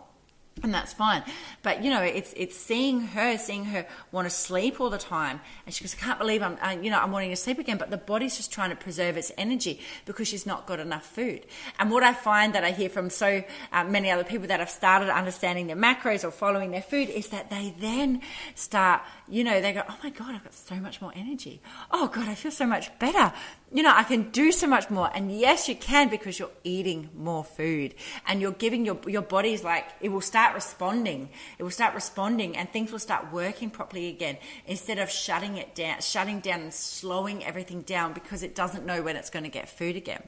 and 0.63 0.73
that's 0.73 0.93
fine. 0.93 1.23
But 1.63 1.85
you 1.85 1.91
know, 1.91 2.03
it's 2.03 2.33
it's 2.37 2.57
seeing 2.57 3.01
her, 3.01 3.37
seeing 3.37 3.67
her 3.67 3.87
want 4.11 4.27
to 4.27 4.31
sleep 4.31 4.81
all 4.81 4.89
the 4.89 4.99
time, 4.99 5.41
and 5.67 5.75
she 5.75 5.85
goes, 5.85 5.95
"I 5.95 5.99
can't 5.99 6.19
believe 6.19 6.43
I'm, 6.43 6.57
I, 6.63 6.79
you 6.79 6.91
know, 6.91 6.99
I'm 6.99 7.13
wanting 7.13 7.31
to 7.31 7.37
sleep 7.37 7.59
again." 7.59 7.77
But 7.77 7.91
the 7.91 7.99
body's 7.99 8.37
just 8.37 8.53
trying 8.53 8.71
to 8.71 8.77
preserve 8.77 9.17
its 9.17 9.31
energy 9.37 9.81
because 10.07 10.29
she's 10.29 10.47
not 10.47 10.67
got 10.67 10.81
enough 10.81 11.05
food. 11.05 11.45
And 11.79 11.91
what 11.91 12.03
I 12.03 12.15
find 12.15 12.55
that 12.55 12.65
I 12.65 12.71
hear 12.71 12.89
from 12.89 13.11
so 13.11 13.45
uh, 13.73 13.85
many 13.85 14.11
other 14.11 14.25
people 14.25 14.47
that 14.49 14.61
have 14.61 14.71
started 14.71 15.15
understanding 15.15 15.67
their 15.67 15.77
macros 15.77 16.25
or 16.25 16.31
following 16.31 16.71
their 16.71 16.83
food 16.83 17.11
is 17.11 17.29
that 17.29 17.51
they 17.51 17.75
then 17.79 18.23
start, 18.55 19.03
you 19.29 19.45
know, 19.45 19.61
they 19.61 19.73
go, 19.75 19.83
"Oh 19.89 19.99
my 20.03 20.11
god, 20.11 20.35
I've 20.35 20.45
got 20.45 20.55
so 20.55 20.77
much 20.77 21.03
more 21.03 21.13
energy. 21.15 21.61
Oh 21.91 22.09
god, 22.09 22.29
I 22.29 22.35
feel 22.35 22.51
so 22.51 22.67
much 22.67 22.99
better 22.99 23.33
you 23.73 23.83
know, 23.83 23.93
I 23.93 24.05
can 24.05 24.31
do 24.31 24.53
so 24.53 24.67
much 24.67 24.91
more. 24.91 25.11
And 25.13 25.31
yes, 25.33 25.69
you 25.69 25.75
can 25.75 26.09
because 26.09 26.39
you're 26.39 26.51
eating 26.63 27.11
more 27.17 27.43
food 27.43 27.95
and 28.27 28.41
you're 28.41 28.53
giving 28.53 28.87
your, 28.87 28.99
your 29.07 29.23
body's 29.23 29.65
like, 29.65 29.87
it 30.01 30.11
will 30.11 30.21
start 30.21 30.55
responding. 30.55 31.29
It 31.59 31.65
will 31.65 31.71
start 31.71 31.95
responding 31.95 32.57
and 32.57 32.71
things 32.71 32.93
will 32.93 33.01
start 33.01 33.33
working 33.33 33.71
properly 33.71 34.09
again 34.09 34.39
instead 34.67 34.99
of 34.99 35.11
shutting 35.11 35.57
it 35.57 35.75
down, 35.75 36.01
shutting 36.01 36.41
down 36.41 36.61
and 36.61 36.73
slowing 36.73 37.45
everything 37.45 37.83
down 37.83 38.13
because 38.13 38.45
it 38.45 38.55
doesn't 38.55 38.87
know 38.87 39.03
when 39.03 39.17
it's 39.17 39.31
going 39.31 39.45
to 39.45 39.51
get 39.51 39.69
food 39.69 39.97
again. 39.97 40.23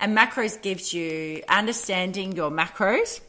And 0.00 0.16
macros 0.16 0.60
gives 0.62 0.94
you 0.94 1.42
understanding 1.48 2.36
your 2.36 2.50
macros 2.50 3.20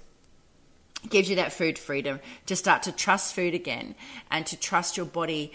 gives 1.08 1.30
you 1.30 1.38
that 1.38 1.54
food 1.54 1.80
freedom 1.80 2.20
to 2.46 2.56
start 2.56 2.84
to 2.84 2.92
trust 2.92 3.34
food 3.34 3.54
again 3.54 3.96
and 4.30 4.46
to 4.46 4.58
trust 4.58 4.98
your 4.98 5.06
body 5.06 5.52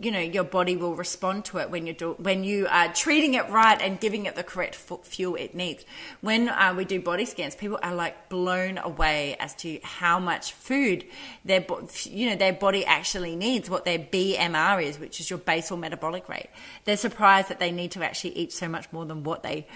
you 0.00 0.10
know 0.10 0.20
your 0.20 0.44
body 0.44 0.76
will 0.76 0.94
respond 0.94 1.44
to 1.44 1.58
it 1.58 1.68
when 1.68 1.86
you 1.86 1.92
do 1.92 2.12
when 2.12 2.44
you 2.44 2.66
are 2.70 2.92
treating 2.92 3.34
it 3.34 3.48
right 3.50 3.82
and 3.82 3.98
giving 3.98 4.26
it 4.26 4.36
the 4.36 4.42
correct 4.44 4.76
fuel 4.76 5.34
it 5.34 5.52
needs 5.54 5.84
when 6.20 6.48
uh, 6.48 6.72
we 6.76 6.84
do 6.84 7.00
body 7.00 7.24
scans 7.24 7.56
people 7.56 7.78
are 7.82 7.94
like 7.94 8.28
blown 8.28 8.78
away 8.78 9.36
as 9.40 9.52
to 9.56 9.80
how 9.82 10.20
much 10.20 10.52
food 10.52 11.04
their 11.44 11.64
you 12.04 12.30
know 12.30 12.36
their 12.36 12.52
body 12.52 12.84
actually 12.84 13.34
needs 13.34 13.68
what 13.68 13.84
their 13.84 13.98
BMR 13.98 14.82
is 14.82 15.00
which 15.00 15.18
is 15.18 15.28
your 15.28 15.40
basal 15.40 15.76
metabolic 15.76 16.28
rate 16.28 16.50
they're 16.84 16.96
surprised 16.96 17.48
that 17.48 17.58
they 17.58 17.72
need 17.72 17.90
to 17.90 18.04
actually 18.04 18.36
eat 18.38 18.52
so 18.52 18.68
much 18.68 18.86
more 18.92 19.04
than 19.04 19.24
what 19.24 19.42
they 19.42 19.66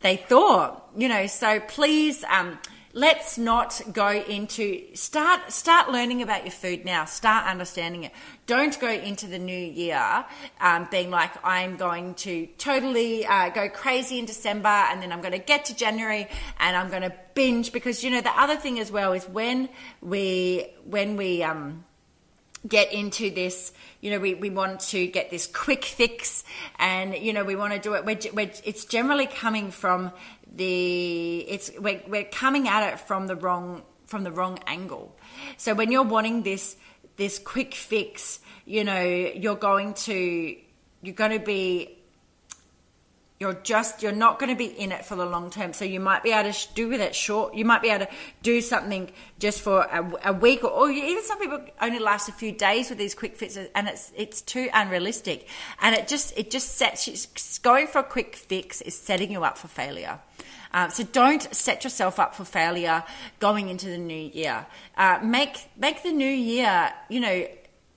they 0.00 0.16
thought. 0.16 0.88
You 0.96 1.08
know, 1.08 1.26
so 1.26 1.58
please. 1.60 2.22
Um, 2.24 2.58
let's 2.96 3.36
not 3.36 3.78
go 3.92 4.08
into 4.08 4.82
start 4.94 5.52
start 5.52 5.90
learning 5.92 6.22
about 6.22 6.44
your 6.44 6.50
food 6.50 6.84
now. 6.86 7.04
Start 7.04 7.46
understanding 7.46 8.04
it. 8.04 8.12
Don't 8.46 8.80
go 8.80 8.88
into 8.88 9.26
the 9.26 9.38
new 9.38 9.52
year 9.52 10.24
um, 10.60 10.88
being 10.90 11.10
like 11.10 11.32
i'm 11.44 11.76
going 11.76 12.14
to 12.14 12.46
totally 12.58 13.26
uh, 13.26 13.50
go 13.50 13.68
crazy 13.68 14.18
in 14.18 14.24
december 14.24 14.68
and 14.68 15.02
then 15.02 15.12
i'm 15.12 15.20
going 15.20 15.32
to 15.32 15.38
get 15.38 15.64
to 15.66 15.74
january 15.74 16.28
and 16.58 16.76
i'm 16.76 16.88
going 16.88 17.02
to 17.02 17.12
binge 17.34 17.72
because 17.72 18.02
you 18.02 18.10
know 18.10 18.20
the 18.20 18.40
other 18.40 18.56
thing 18.56 18.78
as 18.78 18.90
well 18.90 19.12
is 19.12 19.28
when 19.28 19.68
we 20.00 20.66
when 20.84 21.16
we 21.16 21.42
um, 21.42 21.84
get 22.66 22.92
into 22.92 23.30
this 23.30 23.72
you 24.00 24.10
know 24.10 24.18
we, 24.18 24.34
we 24.34 24.50
want 24.50 24.80
to 24.80 25.06
get 25.06 25.30
this 25.30 25.46
quick 25.46 25.84
fix 25.84 26.44
and 26.78 27.14
you 27.14 27.32
know 27.32 27.44
we 27.44 27.56
want 27.56 27.72
to 27.72 27.78
do 27.78 27.94
it 27.94 28.04
we're, 28.04 28.18
we're, 28.32 28.50
it's 28.64 28.84
generally 28.84 29.26
coming 29.26 29.70
from 29.70 30.10
the 30.56 31.40
it's 31.40 31.70
we're, 31.78 32.02
we're 32.08 32.24
coming 32.24 32.68
at 32.68 32.92
it 32.92 33.00
from 33.00 33.26
the 33.26 33.36
wrong 33.36 33.82
from 34.06 34.22
the 34.22 34.32
wrong 34.32 34.58
angle. 34.66 35.14
So 35.56 35.74
when 35.74 35.90
you're 35.90 36.04
wanting 36.04 36.42
this 36.42 36.76
this 37.16 37.38
quick 37.38 37.74
fix, 37.74 38.40
you 38.64 38.84
know, 38.84 39.02
you're 39.02 39.56
going 39.56 39.94
to 39.94 40.56
you're 41.02 41.14
going 41.14 41.32
to 41.32 41.44
be 41.44 41.95
you're 43.38 43.54
just 43.54 44.02
you're 44.02 44.12
not 44.12 44.38
going 44.38 44.48
to 44.48 44.56
be 44.56 44.64
in 44.64 44.92
it 44.92 45.04
for 45.04 45.14
the 45.14 45.26
long 45.26 45.50
term. 45.50 45.72
So 45.72 45.84
you 45.84 46.00
might 46.00 46.22
be 46.22 46.32
able 46.32 46.50
to 46.50 46.68
do 46.74 46.88
with 46.88 47.00
it 47.00 47.14
short. 47.14 47.54
You 47.54 47.64
might 47.66 47.82
be 47.82 47.90
able 47.90 48.06
to 48.06 48.12
do 48.42 48.62
something 48.62 49.10
just 49.38 49.60
for 49.60 49.82
a, 49.82 50.30
a 50.30 50.32
week 50.32 50.64
or, 50.64 50.70
or, 50.70 50.90
even 50.90 51.22
some 51.22 51.38
people 51.38 51.62
only 51.82 51.98
last 51.98 52.30
a 52.30 52.32
few 52.32 52.52
days 52.52 52.88
with 52.88 52.98
these 52.98 53.14
quick 53.14 53.36
fixes 53.36 53.68
and 53.74 53.88
it's 53.88 54.10
it's 54.16 54.40
too 54.40 54.70
unrealistic. 54.72 55.48
And 55.82 55.94
it 55.94 56.08
just 56.08 56.36
it 56.38 56.50
just 56.50 56.76
sets 56.76 57.58
going 57.58 57.88
for 57.88 57.98
a 57.98 58.04
quick 58.04 58.36
fix 58.36 58.80
is 58.80 58.98
setting 58.98 59.30
you 59.30 59.44
up 59.44 59.58
for 59.58 59.68
failure. 59.68 60.18
Uh, 60.72 60.88
so 60.88 61.04
don't 61.04 61.54
set 61.54 61.84
yourself 61.84 62.18
up 62.18 62.34
for 62.34 62.44
failure 62.44 63.04
going 63.38 63.68
into 63.68 63.86
the 63.86 63.98
new 63.98 64.30
year. 64.30 64.66
Uh, 64.96 65.18
make 65.22 65.68
make 65.76 66.02
the 66.02 66.12
new 66.12 66.24
year, 66.24 66.90
you 67.10 67.20
know, 67.20 67.46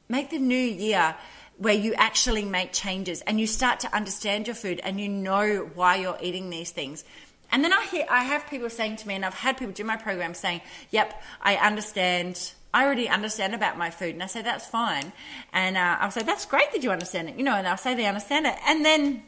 make 0.10 0.30
the 0.30 0.40
new 0.40 0.56
year 0.56 1.16
where 1.60 1.74
you 1.74 1.94
actually 1.96 2.44
make 2.44 2.72
changes 2.72 3.22
and 3.22 3.40
you 3.40 3.46
start 3.46 3.82
to 3.82 3.94
understand 3.94 4.48
your 4.48 4.56
food 4.56 4.80
and 4.82 5.00
you 5.00 5.10
know 5.10 5.70
why 5.76 5.98
you're 5.98 6.18
eating 6.22 6.50
these 6.50 6.72
things. 6.72 7.04
And 7.52 7.64
then 7.64 7.74
I 7.74 7.86
hear 7.86 8.06
I 8.10 8.24
have 8.24 8.48
people 8.48 8.70
saying 8.70 8.96
to 8.98 9.08
me, 9.08 9.16
and 9.16 9.26
I've 9.26 9.34
had 9.34 9.58
people 9.58 9.74
do 9.74 9.84
my 9.84 9.98
program 9.98 10.34
saying, 10.34 10.62
"Yep, 10.92 11.22
I 11.42 11.56
understand." 11.56 12.54
I 12.72 12.86
already 12.86 13.10
understand 13.10 13.56
about 13.56 13.80
my 13.80 13.90
food, 13.90 14.14
and 14.14 14.22
I 14.22 14.28
say 14.28 14.44
that's 14.44 14.68
fine, 14.68 15.12
and 15.52 15.76
uh, 15.76 15.98
I'll 16.00 16.12
say 16.12 16.22
that's 16.22 16.46
great 16.46 16.72
that 16.72 16.84
you 16.84 16.92
understand 16.92 17.28
it, 17.30 17.36
you 17.36 17.44
know, 17.44 17.56
and 17.56 17.68
I'll 17.68 17.78
say 17.78 17.96
they 17.96 18.06
understand 18.06 18.46
it, 18.46 18.54
and 18.68 18.86
then 18.86 19.24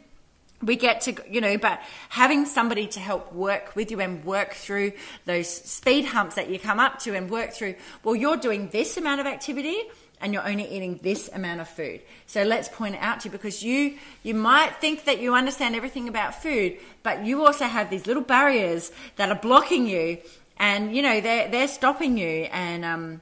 we 0.62 0.76
get 0.76 1.02
to 1.02 1.15
you 1.30 1.41
know 1.41 1.58
but 1.58 1.82
having 2.10 2.46
somebody 2.46 2.88
to 2.88 3.00
help 3.00 3.34
work 3.34 3.76
with 3.76 3.91
you 3.91 4.00
and 4.00 4.24
work 4.24 4.54
through 4.54 4.91
those 5.26 5.48
speed 5.48 6.06
humps 6.06 6.36
that 6.36 6.50
you 6.50 6.60
come 6.60 6.80
up 6.80 7.00
to 7.00 7.15
and 7.15 7.30
work 7.30 7.52
through 7.52 7.76
well 8.04 8.15
you're 8.15 8.38
doing 8.38 8.70
this 8.70 8.98
amount 8.98 9.20
of 9.20 9.26
activity 9.26 9.78
and 10.22 10.34
you're 10.34 10.48
only 10.48 10.68
eating 10.68 11.00
this 11.02 11.30
amount 11.34 11.62
of 11.62 11.68
food. 11.68 12.02
So 12.28 12.44
let's 12.44 12.70
point 12.70 12.96
it 12.96 13.02
out 13.02 13.22
to 13.22 13.28
you 13.28 13.32
because 13.32 13.64
you 13.64 13.98
you 14.24 14.34
might 14.34 14.76
think 14.78 15.06
that 15.06 15.20
you 15.20 15.34
understand 15.34 15.76
everything 15.76 16.08
about 16.08 16.42
food 16.42 16.78
but 17.04 17.26
you 17.26 17.46
also 17.46 17.66
have 17.66 17.90
these 17.90 18.08
little 18.08 18.24
barriers 18.24 18.92
that 19.16 19.30
are 19.30 19.40
blocking 19.40 19.88
you 19.88 20.18
and 20.58 20.96
you 20.96 21.02
know 21.02 21.20
they're 21.20 21.50
they're 21.50 21.68
stopping 21.68 22.18
you 22.18 22.48
and 22.52 22.86
um 22.86 23.22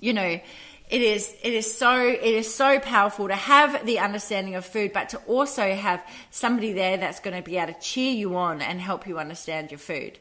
you 0.00 0.12
know 0.12 0.40
it 0.90 1.02
is 1.02 1.34
it 1.42 1.52
is 1.52 1.72
so 1.72 2.00
it 2.00 2.22
is 2.22 2.52
so 2.52 2.78
powerful 2.80 3.28
to 3.28 3.34
have 3.34 3.84
the 3.84 3.98
understanding 3.98 4.54
of 4.54 4.64
food 4.64 4.92
but 4.92 5.10
to 5.10 5.18
also 5.26 5.74
have 5.74 6.02
somebody 6.30 6.72
there 6.72 6.96
that's 6.96 7.20
going 7.20 7.36
to 7.36 7.42
be 7.42 7.58
able 7.58 7.72
to 7.72 7.80
cheer 7.80 8.12
you 8.12 8.36
on 8.36 8.62
and 8.62 8.80
help 8.80 9.06
you 9.06 9.18
understand 9.18 9.70
your 9.70 9.78
food. 9.78 10.18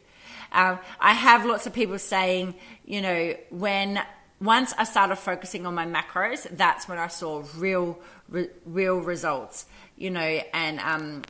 Um, 0.51 0.79
i 0.99 1.13
have 1.13 1.45
lots 1.45 1.67
of 1.67 1.73
people 1.73 1.99
saying 1.99 2.55
you 2.85 3.01
know 3.01 3.35
when 3.49 4.01
once 4.39 4.73
i 4.77 4.83
started 4.83 5.15
focusing 5.15 5.65
on 5.65 5.73
my 5.73 5.85
macros 5.85 6.47
that's 6.57 6.87
when 6.87 6.97
i 6.97 7.07
saw 7.07 7.43
real 7.55 7.97
re, 8.29 8.47
real 8.65 8.97
results 8.97 9.65
you 9.97 10.09
know 10.09 10.41
and 10.53 10.79
um, 10.79 11.21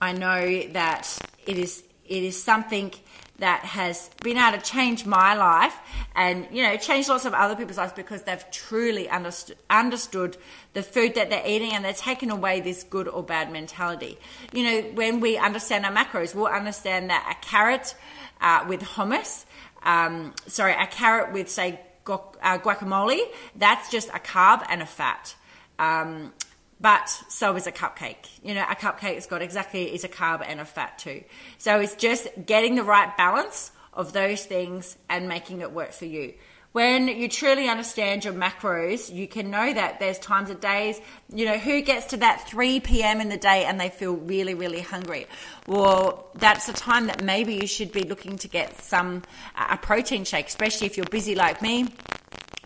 i 0.00 0.12
know 0.12 0.62
that 0.68 1.18
it 1.46 1.58
is 1.58 1.84
it 2.06 2.22
is 2.22 2.42
something 2.42 2.92
that 3.38 3.60
has 3.60 4.10
been 4.22 4.36
able 4.36 4.56
to 4.56 4.64
change 4.64 5.04
my 5.04 5.34
life 5.34 5.76
and 6.14 6.46
you 6.52 6.62
know 6.62 6.76
change 6.76 7.08
lots 7.08 7.24
of 7.24 7.34
other 7.34 7.56
people's 7.56 7.78
lives 7.78 7.92
because 7.92 8.22
they've 8.22 8.48
truly 8.50 9.08
understood 9.08 9.56
understood 9.68 10.36
the 10.74 10.82
food 10.82 11.14
that 11.16 11.30
they're 11.30 11.46
eating 11.46 11.72
and 11.72 11.84
they're 11.84 11.92
taking 11.92 12.30
away 12.30 12.60
this 12.60 12.84
good 12.84 13.08
or 13.08 13.22
bad 13.22 13.50
mentality. 13.50 14.18
You 14.52 14.64
know 14.64 14.88
when 14.94 15.20
we 15.20 15.36
understand 15.36 15.84
our 15.84 15.92
macros 15.92 16.34
we'll 16.34 16.46
understand 16.46 17.10
that 17.10 17.36
a 17.36 17.46
carrot 17.46 17.94
uh, 18.40 18.64
with 18.68 18.82
hummus 18.82 19.46
um, 19.84 20.34
sorry 20.46 20.72
a 20.72 20.86
carrot 20.86 21.32
with 21.32 21.48
say 21.48 21.80
uh, 22.06 22.58
guacamole 22.58 23.20
that's 23.56 23.90
just 23.90 24.08
a 24.08 24.18
carb 24.18 24.64
and 24.68 24.82
a 24.82 24.86
fat 24.86 25.34
um, 25.78 26.32
but 26.80 27.08
so 27.28 27.56
is 27.56 27.66
a 27.66 27.72
cupcake. 27.72 28.28
You 28.42 28.54
know, 28.54 28.62
a 28.62 28.74
cupcake's 28.74 29.26
got 29.26 29.42
exactly 29.42 29.94
is 29.94 30.04
a 30.04 30.08
carb 30.08 30.44
and 30.46 30.60
a 30.60 30.64
fat 30.64 30.98
too. 30.98 31.24
So 31.58 31.80
it's 31.80 31.94
just 31.94 32.28
getting 32.44 32.74
the 32.74 32.84
right 32.84 33.16
balance 33.16 33.72
of 33.92 34.12
those 34.12 34.44
things 34.44 34.96
and 35.08 35.28
making 35.28 35.60
it 35.60 35.72
work 35.72 35.92
for 35.92 36.04
you. 36.04 36.34
When 36.74 37.06
you 37.06 37.28
truly 37.28 37.68
understand 37.68 38.24
your 38.24 38.34
macros, 38.34 39.08
you 39.08 39.28
can 39.28 39.48
know 39.48 39.72
that 39.72 40.00
there's 40.00 40.18
times 40.18 40.50
of 40.50 40.58
days, 40.58 41.00
you 41.32 41.44
know, 41.44 41.56
who 41.56 41.82
gets 41.82 42.06
to 42.06 42.16
that 42.16 42.48
3 42.48 42.80
p.m. 42.80 43.20
in 43.20 43.28
the 43.28 43.36
day 43.36 43.64
and 43.64 43.78
they 43.78 43.90
feel 43.90 44.14
really, 44.14 44.54
really 44.54 44.80
hungry. 44.80 45.28
Well, 45.68 46.26
that's 46.34 46.68
a 46.68 46.72
time 46.72 47.06
that 47.06 47.22
maybe 47.22 47.54
you 47.54 47.68
should 47.68 47.92
be 47.92 48.02
looking 48.02 48.38
to 48.38 48.48
get 48.48 48.82
some, 48.82 49.22
a 49.56 49.76
protein 49.76 50.24
shake, 50.24 50.48
especially 50.48 50.88
if 50.88 50.96
you're 50.96 51.06
busy 51.06 51.36
like 51.36 51.62
me 51.62 51.86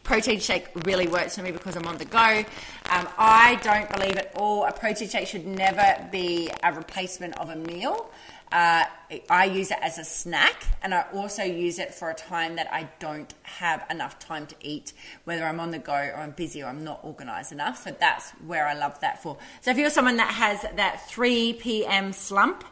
protein 0.05 0.41
shake 0.41 0.67
really 0.87 1.07
works 1.07 1.37
for 1.37 1.43
me 1.43 1.51
because 1.51 1.77
I'm 1.77 1.87
on 1.87 1.99
the 1.99 2.07
go. 2.07 2.43
Um, 2.89 3.07
I 3.19 3.61
don't 3.63 3.93
believe 3.93 4.17
at 4.17 4.33
all 4.37 4.65
a 4.65 4.73
protein 4.73 5.07
shake 5.07 5.27
should 5.27 5.47
never 5.47 6.09
be 6.11 6.51
a 6.63 6.73
replacement 6.73 7.37
of 7.37 7.51
a 7.51 7.57
meal. 7.57 8.11
Uh, 8.51 8.85
I 9.31 9.47
use 9.47 9.71
it 9.71 9.79
as 9.81 9.99
a 9.99 10.05
snack, 10.05 10.65
and 10.83 10.93
I 10.93 11.07
also 11.15 11.43
use 11.43 11.79
it 11.79 11.95
for 11.95 12.11
a 12.11 12.15
time 12.15 12.57
that 12.57 12.73
I 12.73 12.89
don't 12.99 13.33
have 13.43 13.87
enough 13.91 14.19
time 14.19 14.47
to 14.47 14.55
eat, 14.61 14.93
whether 15.25 15.45
I'm 15.45 15.61
on 15.61 15.71
the 15.71 15.79
go 15.79 15.95
or 15.95 16.17
I'm 16.17 16.33
busy 16.33 16.63
or 16.63 16.67
I'm 16.67 16.85
not 16.85 17.01
organized 17.03 17.53
enough. 17.53 17.85
So 17.85 17.91
that's 17.99 18.31
where 18.47 18.67
I 18.67 18.75
love 18.75 19.01
that 19.01 19.23
for. 19.23 19.39
So 19.63 19.71
if 19.71 19.79
you're 19.79 19.91
someone 19.91 20.19
that 20.19 20.33
has 20.33 20.63
that 20.77 21.09
3 21.09 21.55
p.m. 21.55 22.13
slump, 22.13 22.65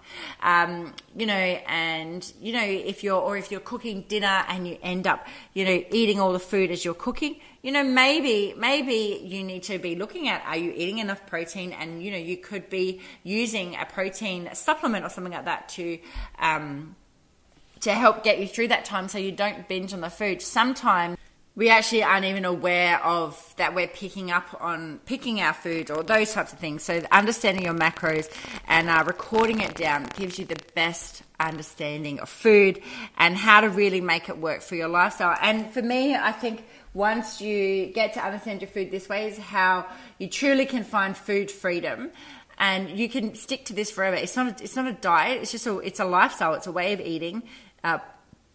um, 0.42 0.94
you 1.16 1.26
know, 1.26 1.32
and 1.34 2.30
you 2.40 2.52
know, 2.52 2.64
if 2.64 3.02
you're 3.02 3.20
or 3.20 3.36
if 3.36 3.50
you're 3.50 3.60
cooking 3.60 4.02
dinner 4.02 4.44
and 4.48 4.68
you 4.68 4.78
end 4.82 5.06
up, 5.06 5.26
you 5.54 5.64
know, 5.64 5.82
eating 5.90 6.20
all 6.20 6.32
the 6.32 6.38
food 6.38 6.70
as 6.70 6.84
you're 6.84 6.94
cooking, 6.94 7.36
you 7.66 7.72
know, 7.72 7.82
maybe 7.82 8.54
maybe 8.56 9.20
you 9.24 9.42
need 9.42 9.64
to 9.64 9.78
be 9.78 9.96
looking 9.96 10.28
at 10.28 10.40
are 10.46 10.56
you 10.56 10.72
eating 10.76 10.98
enough 10.98 11.26
protein, 11.26 11.72
and 11.72 12.00
you 12.00 12.12
know, 12.12 12.16
you 12.16 12.36
could 12.36 12.70
be 12.70 13.00
using 13.24 13.74
a 13.74 13.84
protein 13.84 14.48
supplement 14.52 15.04
or 15.04 15.08
something 15.08 15.32
like 15.32 15.46
that 15.46 15.68
to 15.70 15.98
um, 16.38 16.96
to 17.80 17.92
help 17.92 18.24
get 18.24 18.38
you 18.38 18.46
through 18.46 18.68
that 18.68 18.84
time, 18.84 19.08
so 19.08 19.18
you 19.18 19.32
don't 19.32 19.68
binge 19.68 19.92
on 19.92 20.00
the 20.00 20.10
food. 20.10 20.42
Sometimes 20.42 21.16
we 21.56 21.70
actually 21.70 22.02
aren't 22.02 22.26
even 22.26 22.44
aware 22.44 23.02
of 23.02 23.54
that 23.56 23.74
we're 23.74 23.88
picking 23.88 24.30
up 24.30 24.44
on 24.60 25.00
picking 25.06 25.40
our 25.40 25.54
food 25.54 25.90
or 25.90 26.02
those 26.02 26.32
types 26.34 26.52
of 26.52 26.58
things. 26.58 26.82
So 26.82 27.02
understanding 27.10 27.64
your 27.64 27.74
macros 27.74 28.30
and 28.68 28.90
uh, 28.90 29.04
recording 29.06 29.60
it 29.60 29.74
down 29.74 30.06
gives 30.16 30.38
you 30.38 30.44
the 30.44 30.60
best 30.74 31.22
understanding 31.40 32.20
of 32.20 32.28
food 32.28 32.82
and 33.16 33.34
how 33.34 33.62
to 33.62 33.70
really 33.70 34.02
make 34.02 34.28
it 34.28 34.36
work 34.36 34.60
for 34.60 34.74
your 34.74 34.88
lifestyle. 34.88 35.36
And 35.40 35.70
for 35.70 35.80
me, 35.80 36.14
I 36.14 36.32
think 36.32 36.66
once 36.92 37.40
you 37.40 37.86
get 37.86 38.14
to 38.14 38.20
understand 38.20 38.60
your 38.60 38.70
food 38.70 38.90
this 38.90 39.08
way 39.08 39.26
is 39.26 39.38
how 39.38 39.86
you 40.18 40.28
truly 40.28 40.66
can 40.66 40.84
find 40.84 41.16
food 41.16 41.50
freedom 41.50 42.10
and 42.58 42.90
you 42.90 43.08
can 43.08 43.34
stick 43.34 43.64
to 43.66 43.72
this 43.72 43.90
forever. 43.90 44.16
It's 44.16 44.36
not 44.36 44.60
a, 44.60 44.64
it's 44.64 44.76
not 44.76 44.86
a 44.86 44.92
diet. 44.92 45.42
It's 45.42 45.52
just 45.52 45.66
a 45.66 45.78
it's 45.78 46.00
a 46.00 46.04
lifestyle. 46.04 46.54
It's 46.54 46.66
a 46.66 46.72
way 46.72 46.92
of 46.92 47.00
eating. 47.00 47.42
Uh, 47.84 47.98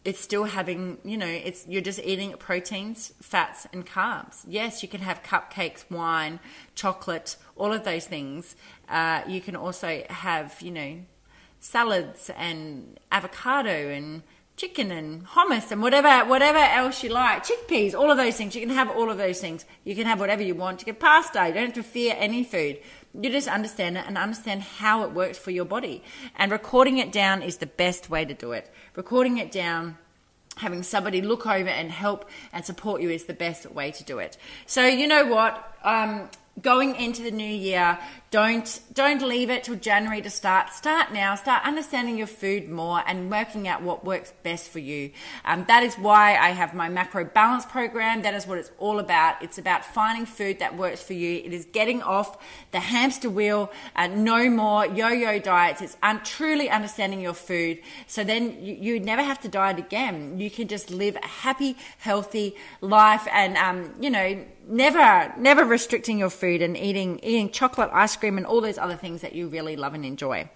it's 0.04 0.20
still 0.20 0.46
having 0.46 0.98
you 1.04 1.18
know 1.18 1.28
it's 1.28 1.66
you're 1.68 1.82
just 1.82 2.00
eating 2.00 2.34
proteins 2.34 3.14
fats 3.22 3.68
and 3.72 3.86
carbs. 3.86 4.44
Yes 4.48 4.82
you 4.82 4.90
can 4.90 5.02
have 5.02 5.22
cupcakes 5.22 5.90
wine 5.92 6.40
chocolate 6.74 7.36
all 7.56 7.72
of 7.72 7.84
those 7.84 8.06
things. 8.08 8.56
Uh, 8.90 9.22
you 9.28 9.42
can 9.42 9.56
also 9.56 10.04
have 10.10 10.60
you 10.62 10.72
know 10.72 10.98
salads 11.60 12.32
and 12.36 13.00
avocado 13.12 13.90
and 13.90 14.24
chicken 14.58 14.92
and 14.92 15.26
hummus 15.28 15.72
and 15.72 15.82
whatever 15.82 16.28
whatever 16.28 16.58
else 16.58 17.04
you 17.04 17.10
like. 17.10 17.46
Chickpeas 17.46 17.94
all 17.94 18.10
of 18.10 18.18
those 18.18 18.36
things. 18.36 18.56
You 18.56 18.62
can 18.62 18.76
have 18.76 18.90
all 18.90 19.12
of 19.12 19.20
those 19.20 19.40
things. 19.40 19.66
You 19.84 19.96
can 19.96 20.08
have 20.08 20.20
whatever 20.20 20.42
you 20.42 20.56
want. 20.56 20.82
You 20.82 20.86
can 20.86 20.96
pasta. 20.96 21.48
You 21.48 21.54
don't 21.54 21.66
have 21.66 21.74
to 21.74 21.84
fear 21.84 22.16
any 22.18 22.44
food 22.44 22.80
you 23.14 23.30
just 23.30 23.48
understand 23.48 23.98
it 23.98 24.06
and 24.08 24.18
understand 24.18 24.62
how 24.62 25.04
it 25.04 25.12
works 25.12 25.38
for 25.38 25.52
your 25.52 25.66
body. 25.66 26.04
And 26.36 26.52
recording 26.52 26.98
it 26.98 27.12
down 27.12 27.42
is 27.42 27.58
the 27.58 27.66
best 27.66 28.10
way 28.10 28.26
to 28.26 28.34
do 28.34 28.52
it. 28.52 28.70
Recording 28.96 29.38
it 29.38 29.52
down 29.52 29.98
having 30.58 30.84
somebody 30.84 31.22
look 31.22 31.48
over 31.48 31.70
and 31.70 31.92
help 31.92 32.30
and 32.52 32.66
support 32.66 33.02
you 33.02 33.10
is 33.10 33.26
the 33.26 33.34
best 33.34 33.66
way 33.72 33.92
to 33.92 34.04
do 34.04 34.20
it. 34.20 34.38
So 34.66 34.86
you 34.86 35.08
know 35.08 35.26
what? 35.26 35.76
Um, 35.84 36.30
going 36.62 36.96
into 36.96 37.24
the 37.24 37.32
new 37.32 37.44
year 37.44 37.98
don't 38.32 38.80
don't 38.94 39.22
leave 39.22 39.50
it 39.50 39.66
till 39.66 39.76
january 39.76 40.22
to 40.22 40.30
start. 40.30 40.72
Start 40.72 41.12
now. 41.12 41.36
Start 41.36 41.66
understanding 41.66 42.18
your 42.18 42.28
food 42.28 42.70
more 42.70 43.04
and 43.06 43.30
working 43.30 43.68
out 43.68 43.82
what 43.82 44.06
works 44.06 44.32
best 44.42 44.70
for 44.70 44.80
you. 44.80 45.12
Um, 45.44 45.66
that 45.68 45.84
is 45.84 45.96
why 45.96 46.38
i 46.38 46.52
have 46.52 46.74
my 46.74 46.88
macro 46.88 47.26
balance 47.26 47.66
program. 47.66 48.22
That 48.22 48.34
is 48.34 48.48
what 48.48 48.58
it's 48.58 48.72
all 48.80 49.00
about. 49.00 49.42
It's 49.44 49.58
about 49.58 49.84
finding 49.84 50.26
food 50.26 50.60
that 50.60 50.78
works 50.78 51.04
for 51.04 51.12
you. 51.12 51.42
It 51.44 51.52
is 51.52 51.66
getting 51.66 52.02
off 52.02 52.38
the 52.72 52.80
hamster 52.80 53.30
wheel 53.30 53.70
and 53.98 54.24
no 54.24 54.50
more 54.50 54.86
yo-yo 54.86 55.38
diets. 55.40 55.82
It's 55.82 55.98
un- 56.02 56.24
truly 56.24 56.70
understanding 56.70 57.20
your 57.20 57.34
food. 57.34 57.82
So 58.08 58.24
then 58.24 58.64
you, 58.64 58.76
you 58.76 59.00
never 59.02 59.24
have 59.24 59.42
to 59.42 59.50
diet 59.50 59.78
again. 59.78 60.40
You 60.40 60.50
can 60.50 60.70
just 60.70 60.90
live 60.90 61.18
a 61.22 61.28
happy 61.28 61.76
healthy 61.98 62.56
life 62.80 63.28
and 63.34 63.58
um, 63.58 63.94
you 64.00 64.10
know 64.10 64.46
never 64.72 65.34
never 65.38 65.64
restricting 65.66 66.18
your 66.18 66.30
food 66.30 66.62
and 66.62 66.78
eating 66.78 67.20
eating 67.22 67.50
chocolate 67.50 67.90
ice 67.94 68.16
cream 68.16 68.38
and 68.38 68.46
all 68.46 68.62
those 68.62 68.78
other 68.78 68.96
things 68.96 69.22
that 69.22 69.34
you 69.34 69.48
really 69.48 69.76
love 69.76 69.94
and 69.94 70.06
enjoy 70.06 70.50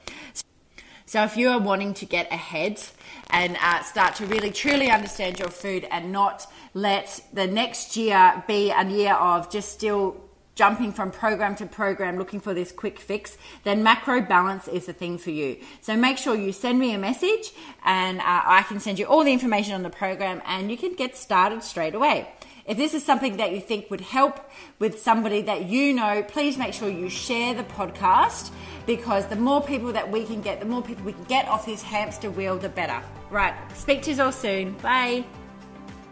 so 1.07 1.23
if 1.23 1.37
you 1.37 1.49
are 1.49 1.59
wanting 1.59 1.93
to 1.95 2.05
get 2.05 2.31
ahead 2.31 2.81
and 3.29 3.57
uh, 3.61 3.83
start 3.83 4.15
to 4.15 4.25
really 4.25 4.49
truly 4.49 4.89
understand 4.89 5.37
your 5.37 5.49
food 5.49 5.87
and 5.91 6.11
not 6.11 6.47
let 6.73 7.21
the 7.31 7.45
next 7.45 7.95
year 7.95 8.43
be 8.47 8.71
a 8.71 8.83
year 8.85 9.13
of 9.13 9.51
just 9.51 9.71
still 9.71 10.19
jumping 10.55 10.91
from 10.91 11.11
program 11.11 11.55
to 11.57 11.65
program 11.65 12.17
looking 12.17 12.39
for 12.39 12.53
this 12.53 12.71
quick 12.71 12.99
fix, 12.99 13.37
then 13.63 13.83
macro 13.83 14.21
balance 14.21 14.67
is 14.67 14.85
the 14.85 14.93
thing 14.93 15.17
for 15.17 15.29
you. 15.29 15.57
So 15.81 15.95
make 15.95 16.17
sure 16.17 16.33
you 16.33 16.53
send 16.53 16.79
me 16.79 16.93
a 16.93 16.97
message 16.97 17.51
and 17.83 18.19
uh, 18.19 18.23
I 18.45 18.63
can 18.63 18.79
send 18.79 18.97
you 18.97 19.05
all 19.05 19.23
the 19.23 19.33
information 19.33 19.73
on 19.73 19.83
the 19.83 19.89
program 19.89 20.41
and 20.45 20.71
you 20.71 20.77
can 20.77 20.95
get 20.95 21.15
started 21.17 21.61
straight 21.61 21.93
away. 21.93 22.29
If 22.65 22.77
this 22.77 22.95
is 22.95 23.05
something 23.05 23.37
that 23.37 23.51
you 23.51 23.61
think 23.61 23.91
would 23.91 24.01
help 24.01 24.39
with 24.79 24.99
somebody 24.99 25.43
that 25.43 25.65
you 25.65 25.93
know, 25.93 26.23
please 26.23 26.57
make 26.57 26.73
sure 26.73 26.89
you 26.89 27.09
share 27.09 27.53
the 27.53 27.63
podcast 27.63 28.49
because 28.87 29.27
the 29.27 29.35
more 29.35 29.61
people 29.61 29.93
that 29.93 30.09
we 30.11 30.23
can 30.25 30.41
get, 30.41 30.59
the 30.59 30.65
more 30.65 30.81
people 30.81 31.05
we 31.05 31.13
can 31.13 31.25
get 31.25 31.47
off 31.47 31.67
this 31.67 31.83
hamster 31.83 32.31
wheel, 32.31 32.57
the 32.57 32.69
better. 32.69 32.99
Right, 33.29 33.53
speak 33.75 34.01
to 34.03 34.13
you 34.13 34.23
all 34.23 34.31
soon. 34.31 34.73
Bye. 34.79 35.25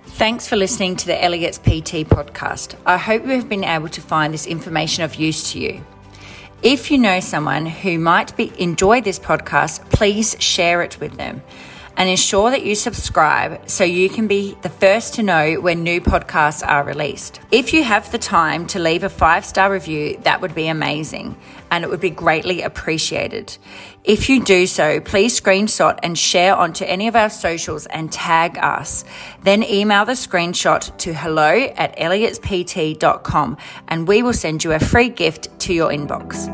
Thanks 0.05 0.47
for 0.47 0.55
listening 0.55 0.95
to 0.97 1.07
the 1.07 1.23
Elliott's 1.23 1.57
PT 1.57 2.05
podcast. 2.05 2.75
I 2.85 2.97
hope 2.97 3.23
you 3.23 3.31
have 3.31 3.49
been 3.49 3.63
able 3.63 3.89
to 3.89 4.01
find 4.01 4.31
this 4.31 4.45
information 4.45 5.03
of 5.03 5.15
use 5.15 5.51
to 5.53 5.59
you. 5.59 5.83
If 6.61 6.91
you 6.91 6.99
know 6.99 7.19
someone 7.19 7.65
who 7.65 7.97
might 7.97 8.37
be, 8.37 8.53
enjoy 8.59 9.01
this 9.01 9.17
podcast, 9.17 9.89
please 9.89 10.35
share 10.39 10.83
it 10.83 10.99
with 10.99 11.17
them 11.17 11.41
and 11.97 12.09
ensure 12.09 12.51
that 12.51 12.65
you 12.65 12.75
subscribe 12.75 13.69
so 13.69 13.83
you 13.83 14.09
can 14.09 14.27
be 14.27 14.57
the 14.61 14.69
first 14.69 15.13
to 15.15 15.23
know 15.23 15.55
when 15.55 15.83
new 15.83 16.01
podcasts 16.01 16.65
are 16.67 16.83
released. 16.83 17.39
If 17.51 17.73
you 17.73 17.83
have 17.83 18.11
the 18.11 18.17
time 18.17 18.65
to 18.67 18.79
leave 18.79 19.03
a 19.03 19.09
five 19.09 19.45
star 19.45 19.71
review, 19.71 20.17
that 20.23 20.41
would 20.41 20.55
be 20.55 20.67
amazing 20.67 21.37
and 21.71 21.83
it 21.83 21.89
would 21.89 21.99
be 21.99 22.09
greatly 22.09 22.61
appreciated. 22.61 23.57
If 24.03 24.29
you 24.29 24.43
do 24.43 24.67
so, 24.67 24.99
please 24.99 25.39
screenshot 25.39 25.97
and 26.03 26.17
share 26.17 26.55
onto 26.55 26.85
any 26.85 27.07
of 27.07 27.15
our 27.15 27.29
socials 27.29 27.85
and 27.87 28.11
tag 28.11 28.57
us. 28.57 29.05
Then 29.41 29.63
email 29.63 30.05
the 30.05 30.13
screenshot 30.13 30.95
to 30.99 31.13
hello 31.13 31.51
at 31.75 31.97
elliotspt.com 31.97 33.57
and 33.87 34.07
we 34.07 34.21
will 34.21 34.33
send 34.33 34.63
you 34.63 34.73
a 34.73 34.79
free 34.79 35.09
gift 35.09 35.57
to 35.61 35.73
your 35.73 35.89
inbox. 35.89 36.45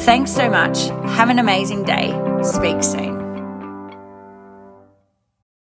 Thanks 0.00 0.30
so 0.30 0.50
much. 0.50 0.88
Have 1.16 1.30
an 1.30 1.38
amazing 1.38 1.84
day. 1.84 2.08
Speak 2.42 2.82
soon. 2.82 3.15